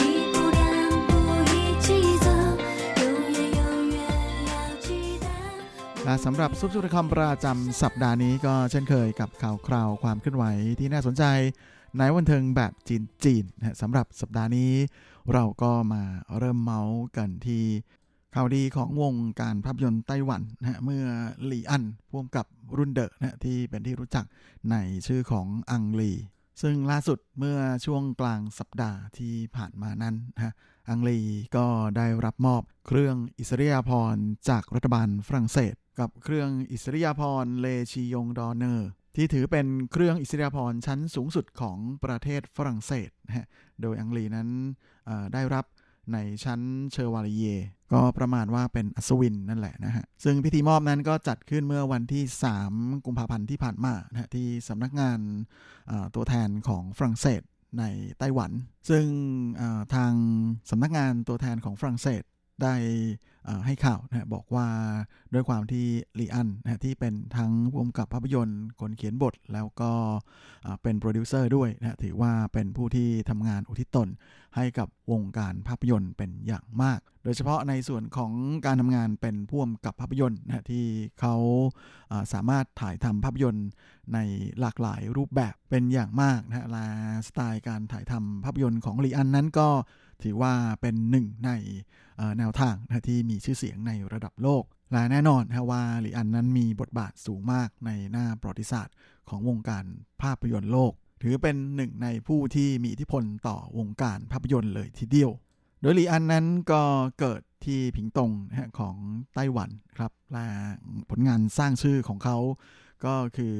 [0.00, 0.02] 一
[0.32, 0.60] 步两
[1.08, 1.10] 步
[1.52, 1.54] 一
[1.84, 1.86] 起
[2.24, 2.28] 走，
[3.00, 3.04] 永
[3.36, 3.60] 远永
[3.96, 3.98] 远
[4.50, 4.52] 要
[4.84, 4.88] 记
[5.24, 5.26] 得。
[6.04, 10.44] และสำหรับซุปซิป .com ประจำสัปดาห์นี้ก็เช่นเคยกับข่าวคราวความเคลื่อนไหว
[10.78, 11.24] ที่น่าสนใจ
[11.97, 14.71] ในบันเทิงแบบจีนจีนๆนะสำหรับสัปดาห์นี้
[15.33, 16.03] เราก็มา
[16.37, 17.63] เริ่มเม้าท์กันที่
[18.35, 21.05] ข่าวดีของวงการภาพยนตร์ไต้หวันนะเมื่อ
[21.45, 22.45] หลี่อันผู้กำกับ
[22.77, 24.25] รุ่นเดอะนะที่เป็นที่รู้จัก
[24.71, 24.75] ใน
[25.07, 26.11] ชื่อของอังลี
[26.61, 30.53] ซึ่งล่าสุดเมื่อช่วงกลางสัปดาห์ที่ผ่านมานั้นนะ
[30.89, 31.19] อังลี
[31.57, 31.65] ก็
[31.97, 43.47] ได้รับมอบเครื่องอิสริยาภรณ์จากรัฐบาลฝรั่งเศส กับเครื่องอิสริยาภรณ์ Légion d'honneur ที่ถือเป็นเครื่องอิสริยาภรณ์ชั้นสูงสุดของประเทศฝรั่งเศสนะฮะ
[43.81, 44.49] โดยอังลีนั้น
[45.33, 45.65] ได้รับ
[46.13, 47.45] ในชั้นเชอร์วาลีเย
[47.93, 52.23] ก็ประมาณว่าเป็นอัศวินนั่นแหละนะฮะ ซึ่งพิธีมอบนั้นก็จัดขึ้นเมื่อวันที่
[52.65, 55.19] 3 กุมภาพันธ์ที่ผ่านมานะที่สำนักงาน
[56.15, 57.41] ตัวแทนของฝรั่งเศส
[57.79, 57.83] ใน
[58.19, 58.51] ไต้หวัน
[58.89, 59.05] ซึ่ง
[59.95, 60.13] ทาง
[60.69, 62.23] สำนักงานตัวแทนของฝรั่งเศส
[62.63, 62.75] ได้
[63.65, 64.67] ให้ข่าวนะฮะบอกว่า
[65.33, 65.85] ด้วยความที่
[66.19, 69.91] ลีอันนะที่เป็นทั้งผู้กำกับภาพยนตร์คนเขียนบทแล้วก็
[70.81, 74.09] เป็นโปรดิวเซอร์ด้วยนะถือว่าเป็นผู้ที่ทำงานอุทิศตน
[74.55, 78.31] ให้กับวงการภาพยนตร์เป็นอย่างมาก โดยเฉพาะในส่วนของ
[78.65, 80.85] การทำงานเป็นผู้กำกับภาพยนตร์นะที่
[81.19, 81.35] เขา
[82.33, 83.67] สามารถถ่ายทำภาพยนตร์
[84.13, 84.19] ใน
[84.59, 86.87] หลากหลายรูปแบบเป็นอย่างมากนะฮะและ
[87.27, 89.69] สไตล์การถ่ายทำภาพยนตร์ของลีอันนั้นก็
[90.23, 91.51] ถือว่าเป็นหนึ่งใน
[92.37, 98.95] แนวทางนะที่มีชื่อเสียงในระดับโลก และแน่นอนนะว่าลีอันนั้นมีบทบาทสูงมากในหน้าประวัติศาสตร์
[99.29, 99.85] ของวงการ
[100.21, 105.31] ภาพยนตร์โลก ถือเป็นหนึ่งในผู้ที่มีอิทธิพลต่อวงการภาพยนตร์เลยทีเดียว
[105.81, 106.81] โดยลีอันนั้นก็
[107.19, 108.31] เกิดที่ผิงตง
[108.79, 108.95] ของ
[109.35, 110.45] ไต้หวันครับและ
[111.09, 112.37] ผลงานสร้างชื่อของเขา
[113.05, 113.55] ก็คือ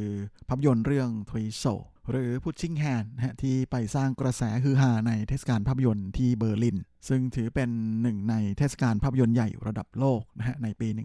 [0.47, 1.65] ภาพยนตร์เรื่องทวีโซ
[2.09, 3.05] หรือพุชชิงแฮน
[3.41, 6.77] ที่ไปสร้างกระแสฮือฮาในเทศกาลภาพยนตร์ที่เบอร์ลิน
[7.07, 7.69] ซึ่งถือเป็น
[8.01, 10.97] หนึ่งในเทศกาลภาพยนตร์ใหญ่ระดับโลกนะฮะในปี 1992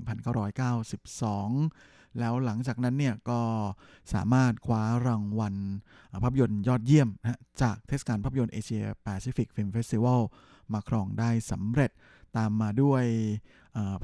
[2.21, 3.41] แล้วหลังจากนั้นเนี่ยก็
[4.15, 5.55] สามารถคว้ารางวัล
[6.23, 10.21] ภาพยนตร์ยอดเยี่ยมนะจากเทศกาลภาพยนตร์ Asia Pacific Film Festival
[10.73, 11.91] มาครองได้สำเร็จ
[12.37, 13.05] ตามมาด้วย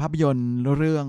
[0.01, 1.07] ภาพยนตร์เรื่อง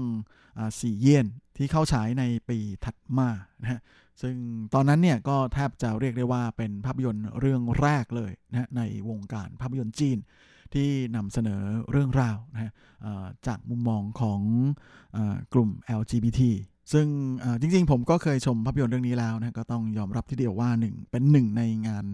[0.57, 1.25] 喜宴
[1.57, 3.29] ที่เข้าฉายในปีถัดมา
[3.61, 3.79] นะฮะ
[4.21, 4.35] ซึ่ง
[4.73, 10.17] ตอนนั้นเนี่ยก็แทบจะเรียกได้ว่าเป็นภาพยนตร์เรื่องแรกเลยนะในวงการภาพยนตร์จีน
[10.75, 11.61] ที่นำเสนอ
[11.91, 12.71] เรื่องราวนะฮะ
[13.47, 14.41] จากมุมมองของ
[15.15, 15.17] อ
[15.53, 15.69] กลุ่ม
[15.99, 16.41] LGBT
[16.93, 17.07] ซึ่ง
[17.59, 22.05] จริงๆ ผมก็เคยชมภาพยนตร์เรื่องนี้แล้วนะก็ต้องยอมรับที่เดียวว่าหนึ่งเป็นหนึ่งในงาน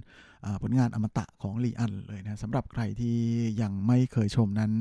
[0.62, 3.18] ผลงานอมตะของลีอันเลยนะสำหรับใครที่
[3.62, 4.72] ยังไม่เคยชมนั้น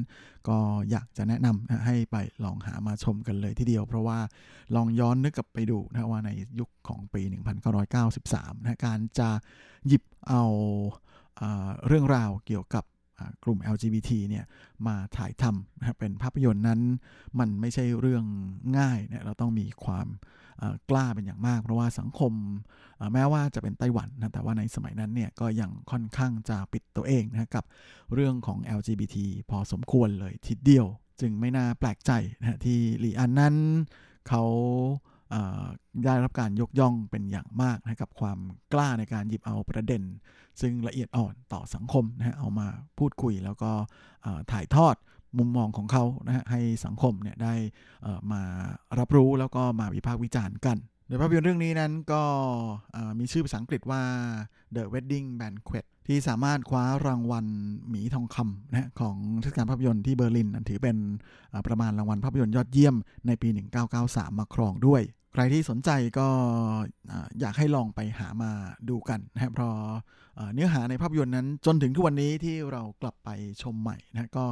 [0.48, 0.58] ก็
[0.90, 4.18] อยากจะแนะนำนะให้ไปลองหามาชมกันเลยทีเดียว เพราะว่า
[4.74, 7.22] ลองย้อนนึกกลับไปดูนะว่าในยุคของปี
[7.88, 9.30] 1993นะการจะ
[9.86, 10.42] หยิบเอา
[11.86, 12.84] เรื่องราวเกี่ยวกับ
[13.44, 14.44] กลุ่ม LGBT เนี่ย
[14.86, 16.80] มาถ่ายทำนะครับเป็นภาพยนตร์นั้น
[17.38, 18.24] มันไม่ใช่เรื่อง
[18.78, 20.06] ง่ายเนี่ยเราต้องมีความ
[20.90, 22.32] กล้าเป็นอย่างมาก เพราะว่าสังคม
[23.12, 27.64] แม้ว่าจะเป็นไต้หวันนะแต่ว่าในสมัยนั้นเนี่ยก็ยังค่อนข้างจะปิดตัวเองนะกับ
[28.14, 29.16] เรื่องของ LGBT
[29.50, 30.86] พอสมควรเลยทีเดียว
[31.20, 33.54] จึงไม่น่าแปลกใจนะที่หลีอันนั้น
[34.28, 34.44] เขา
[36.04, 38.38] ได้รับการยกย่องเป็นอย่างมากนะกับความ
[38.72, 40.02] กล้าในการหยิบเอาประเด็น
[40.60, 42.66] ซึ่งละเอียดอ่อนต่อสังคมนะฮะเอามา
[42.98, 43.70] พูดคุยแล้วก็
[44.52, 44.96] ถ่ายทอด
[45.38, 47.54] มุมมองของเขานะฮะให้สังคมเนี่ยได้
[48.32, 48.42] มา
[48.98, 52.22] รับรู้แล้วก็มาวิพากษ์วิจารณ์กันโดยภาพยนตร์เรื่องนี้นั้นก็
[53.18, 54.02] มีชื่อภาษาอังกฤษว่า
[54.74, 57.46] The Wedding Banquet ที่สามารถคว้ารางวัล
[57.88, 60.96] หมีทองคำนะฮะของเทศกาลภาพยนตร์ที่เบอร์ลิน อันถือเป็น
[61.66, 62.94] ประมาณรางวัลภาพยนตร์ยอดเยี่ยม
[63.26, 63.48] ในปี
[63.94, 65.02] 1993 มาครองด้วย
[65.32, 66.28] ใครที่สนใจก็
[67.10, 68.50] อ่าอยากให้ลองไปหามา
[68.88, 69.72] ดูกันนะครับเพราะ
[70.36, 73.28] เอ่อเนื้อหาในภาพยนตร์นั้นจนถึงทุกวันนี้ที่เรากลับไป
[73.62, 74.44] ชมใหม่นะก็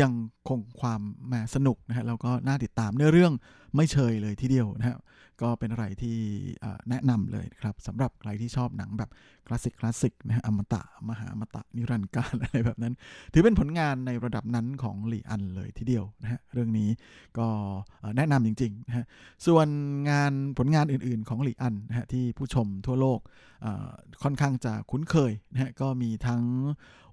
[0.00, 0.12] ยัง
[0.48, 3.32] คงความแหมสนุกนะฮะแล้วก็น่าติดตามเนื้อเรื่อง
[3.76, 4.98] ไม่เชยเลยทีเดียวนะครับ
[5.42, 6.16] ก็เป็นอะไรที่
[6.90, 9.10] แนะนำเลยครับสำหรับใครที่ชอบหนังแบบ
[9.46, 12.94] คลาสสิกคลาสสิกนะฮะอมตะ มหาอมตะ นิรันดร์การอะไรแบบนั้น
[13.32, 16.88] ถือเป็นผลงานในระดับนั้นของหลีอันเลยทีเดียวนะฮะเรื่องนี้
[17.38, 17.48] ก็
[18.16, 19.04] แนะนำจริงๆนะฮะ
[19.46, 19.68] ส่วน
[20.10, 23.20] งานผลงานอื่นๆ ของหลีอันนะฮะที่ผู้ชมทั่วโลก
[24.22, 26.42] ค่อนข้างจะคุ้นเคยนะฮะก็มีทั้ง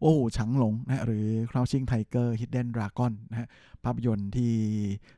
[0.01, 3.47] โอ้โหฉังหลงนะหรือ Crouching Tiger Hidden Dragon นะฮะ
[3.83, 4.53] ภาพยนตร์ที่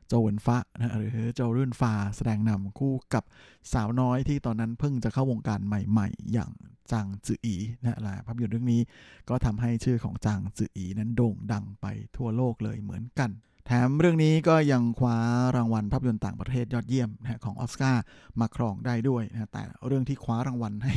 [0.08, 3.24] โจวินฟ้านะหรือโจรื่นฟ้าแสดงนำคู่กับ
[3.72, 6.50] สาวน้อยที่ตอนนั้นเพิ่งจะเข้าวงการใหม่ๆ อย่าง
[6.90, 8.80] จางจืออีนะละภาพยนตร์เรื่องนี้
[9.28, 13.30] ก็ทำให้ชื่อของจางจืออีนั้นโด่งดังไปทั่วโลกเลยเหมือนกัน
[13.66, 15.18] แถมเรื่องนี้ก็ยังคว้า
[15.56, 18.02] รางวัลภาพยนตร์ต่างประเทศยอดเยี่ยมนะของออสการ์
[18.40, 20.94] มาครองได้ด้วยนะแต่เรื่องที่คว้ารางวัลให้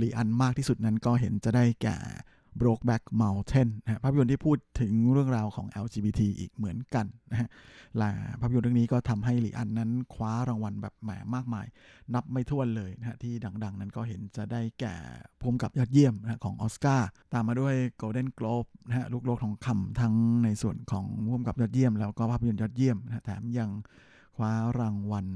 [0.00, 1.96] ลีอันมากที่สุดนั้นก็เห็นจะได้แก่
[2.60, 7.48] Brokeback Mountain นะภาพยนตร์ที่พูดถึงเรื่องราวของ LGBT อีกเหมือนกันนะฮะ
[7.98, 11.66] และภาพยนตร์เรื่องนี้ก็ทำให้ลีอันนั้นคว้ารางวัลแบบแหมมากมาย
[12.14, 14.94] นับไม่ถ้วนเลยนะฮะที่ดัง ๆ นั้นก็เห็นจะได้แก่
[15.40, 23.70] ภูมิกับยอดเยี่ยมนะฮะของออสการ์ตามมาด้วย Golden Globe นะฮะลูกโลกทองคำทั้งในส่วนของภูมิกับยอดเยี่ยม แล้วก็ภาพยนตร์ยอดเยี่ยมนะฮะแถมยัง
[24.36, 25.26] คว้ารางวัล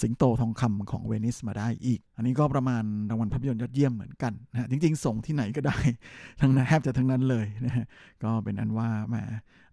[0.00, 5.78] สิงโตทองคำของเวนิสมาได้อีก อันนี้ก็ประมาณรางวัลภาพยนตร์ยอดเยี่ยมเหมือนกันนะจริง ๆ ส่งที่ไหนก็ได้
[6.40, 7.86] ทั้งนั้นแทบจะทั้งนั้นเลยนะฮะ
[8.24, 9.14] ก็เป็นอันว่าแหม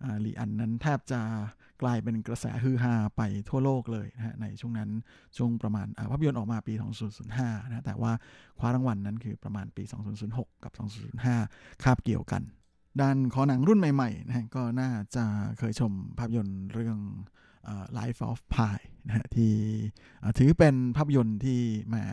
[0.03, 1.21] อ่าลีอันนั้นแทบจะ
[1.81, 4.89] กลายเป็นกระแสฮือฮาไปทั่วโลกเลยนะฮะในช่วงนั้น
[5.37, 6.73] ช่วงประมาณภาพยนตร์ออกมาปี
[7.21, 8.11] 2005นะแต่ว่า
[8.59, 9.83] คว้ารางวัลนั้นคือประมาณปี
[10.23, 10.73] 2006 กับ
[11.27, 12.43] 2005 คาบเกี่ยวกัน
[13.01, 15.23] ด้านขอหนังรุ่นใหม่ๆนะฮะก็น่าจะ
[15.59, 16.97] เคยชมภาพยนตร์เรื่อง
[17.97, 19.53] Life of Pi นะฮะที่
[20.37, 22.05] ถือเป็นภาพยนตร์ที่แหมา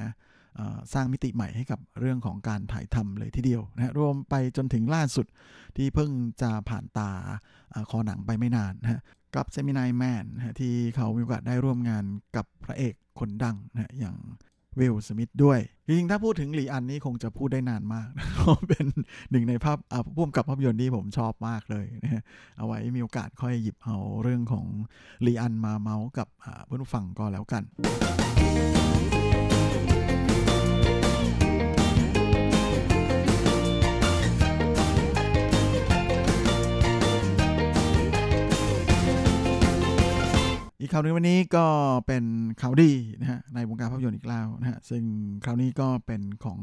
[0.95, 5.27] สร้างมิติใหม่ให้กับเรื่องของการถ่ายทำเลยทีเดียวนะฮะรวมไปจนถึงล่าสุด
[5.77, 6.11] ที่เพิ่ง
[6.43, 7.11] จะผ่านตา
[7.91, 9.01] คอหนังไปไม่นานนะฮะ
[9.37, 10.25] กับเซมินายแมน
[10.61, 12.05] ที่เขามีโอกาสได้ร่วมงาน
[12.37, 14.17] กับพระเอกคนดังนะฮะอย่าง
[14.81, 18.87] วิลสมิธด้วย จริงๆ ถ้าพูดถึงหลีอันนี้คงจะพูดได้นานมากเพราะเป็น
[19.31, 22.23] หนึ่งในภาพอ่าพ่วงกับภาพยนตร์ที่ผมชอบมากเลยนะ
[22.59, 24.67] เอาไว้มีโอกาสค่อยหยิบเอาเรื่องของ
[25.23, 27.63] หลีอันมาเมาส์กับอ่าเพื่อนฟังก็แล้วกัน
[40.87, 41.67] อีกข่าวหนึงวันนี้ก็
[42.07, 42.25] เป็น
[42.61, 45.05] ข่าวดีนะฮะในวงการภาพยนตร์อีกแล้วนะฮะซึ่ง
[45.45, 46.61] คราวนี้ก็เป็นของ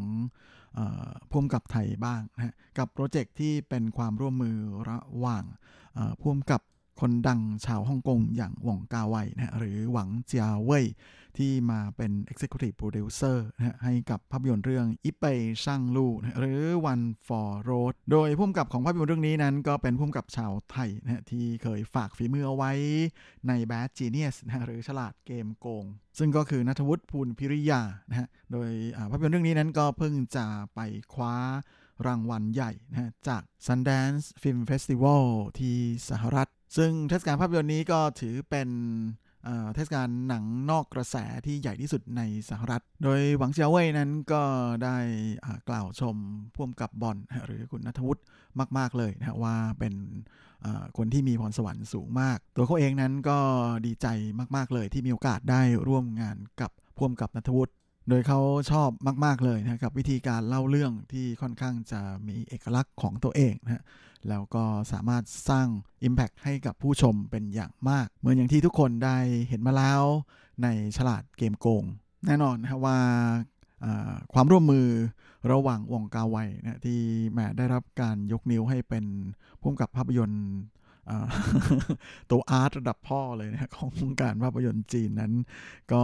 [0.75, 4.57] เอ่อพ่วมกับไทยบ้างนะฮะกับโปรเจกต์ที่เป็นความร่วมมือ
[4.89, 5.43] ระหว่าง
[5.93, 6.61] เอ่อพ่วมกับ
[6.99, 10.85] คนดังชาวฮ่องกงอย่างหว่องกาไวนะฮะหรือหวังเจียเว่ย
[11.37, 22.71] ที่มาเป็น Executive Producer นะฮะให้กับภาพยนตร์เรื่องอิเปยช่างลู่นะหรือ One for Road โดยผู้กำกับของภาพยนตร์เรื่องนี้นั้น ก็เป็นผู้กำกับชาวไทยนะฮะที่เคยฝากฝีมือเอาไว้
[23.47, 25.85] ใน Bad Genius นะหรือฉลาดเกมโกง
[26.17, 28.69] ซึ่งก็คือนัทวุฒิภูลพิริยานะฮะโดย
[29.11, 30.79] ภาพยนตร์เรื่องนี้นั้นก็เพิ่งจะไป
[31.13, 31.35] คว้า
[32.07, 35.23] รางวัลใหญ่นะจาก Sundance Film Festival
[35.59, 35.77] ที่
[36.09, 38.69] สหรัฐ ซึ่งเทศกาลภาพยนตร์นี้ก็ถือเป็น
[39.75, 41.15] เทศกาลหนังนอกกระแส
[41.45, 44.43] ที่ใหญ่ที่สุดในสหรัฐ โดยหวังเจียวเว่ยนั้นก็
[44.83, 44.97] ได้
[45.69, 46.15] กล่าวชม
[46.55, 48.21] พ่วมกับบอลหรือคุณนัทวุฒิ
[48.77, 49.93] มาก ๆ เลยนะว่าเป็น
[50.97, 53.37] คนที่มีพรสวรรค์สูงมาก ตัวเขาเองนั้นก็
[53.85, 54.07] ดีใจ
[54.55, 57.73] มาก ๆ เลยที่มีโอกาสได้ร่วมงานกับพ่วมกับนัทวุฒิ
[58.09, 58.39] โดยเขา
[58.71, 58.89] ชอบ
[59.25, 63.83] มาก ๆ เลยนะกับวิธีการเล่าเรื่องที่ค่อนข้างจะมีเอกลักษณ์ของตัวเองนะฮะ
[64.29, 65.67] แล้วก็สามารถสร้าง
[66.07, 69.17] Impact ให้กับผู้ชมเป็นอย่างมาก เหมือนอย่างที่ทุกคนได้
[69.49, 70.03] เห็นมาแล้ว
[70.63, 71.83] ในฉลาดเกมโกง
[72.25, 72.99] แน่นอนนะว่า
[74.33, 74.87] ความร่วมมือ
[75.51, 76.99] ระหว่างวงกาไวนะที่
[77.31, 79.05] แหมได้รับการยกนิ้วให้เป็น
[79.59, 80.45] ผู้กำกับภาพยนตร์
[82.31, 85.33] ตัวอาร์ตระดับพ่อเลยนะของวงการภาพยนตร์จีนนั้น
[85.93, 86.03] ก็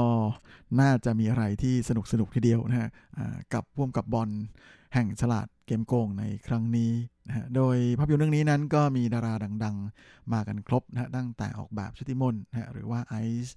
[0.80, 2.90] น่าจะมีอะไรที่สนุกสนุกทีเดียวนะฮะ
[3.54, 4.30] กับพ่วงกับบอล
[4.94, 6.92] แห่งฉลาดเกมโกงในครั้งนี้
[7.28, 9.34] นะฮะโดยภาพยนตร์เรื่องนี้นั้นก็มีดารา
[9.64, 13.56] ดังๆ มากันครบนะฮะตั้งแต่ออกแบบชุติมนนะฮะหรือว่าไอซ์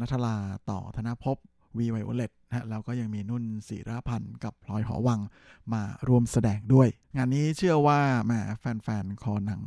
[0.00, 0.36] นัทลา
[0.70, 1.36] ต่อธนภพ
[1.78, 5.20] วีไวโอเลตนะฮะแล้วก็ยังมีนุ่นศิรพันธ์กับพลอยหอวัง
[5.72, 9.62] มาร่วมแสดงด้วย งานนี้เชื่อว่าแหมแฟนๆ คอหนัง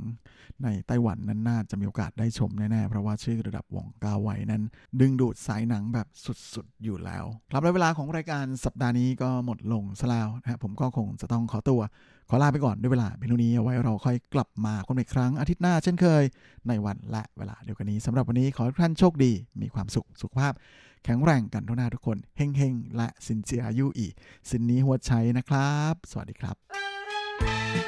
[0.63, 4.63] ในไต้หวันนั้นน่าจะมีโอกาสได้ชมแน่ๆ เพราะว่าชื่อระดับวงกาไวนั้น
[4.99, 6.07] ดึงดูดสายหนังแบบ
[6.53, 11.81] สุดๆ อยู่แล้ว ครับและเวลาของรายการสัปดาห์นี้ก็หมดลงซะแล้วนะผมก็คงจะต้องขอตัว
[12.29, 16.23] ขอลาไปก่อนด้วยเวลาเพียงเท่านี้เอาไว้เราค่อยกลับมาคนอีกครั้งอาทิตย์หน้าเช่นเคย
[16.67, 19.31] ในวันและเวลาเดียวกันนี้สำหรับวันนี้ขอให้ทุกท่านโชคดี
[19.61, 20.53] มีความสุขสุขภาพ
[21.03, 24.07] แข็งแรงกันทุกหน้าทุกคนเฮงเฮงๆและสินเจียอายุอี
[24.49, 27.82] สินนี้หัวใช้นะครับ สวัสดีครับ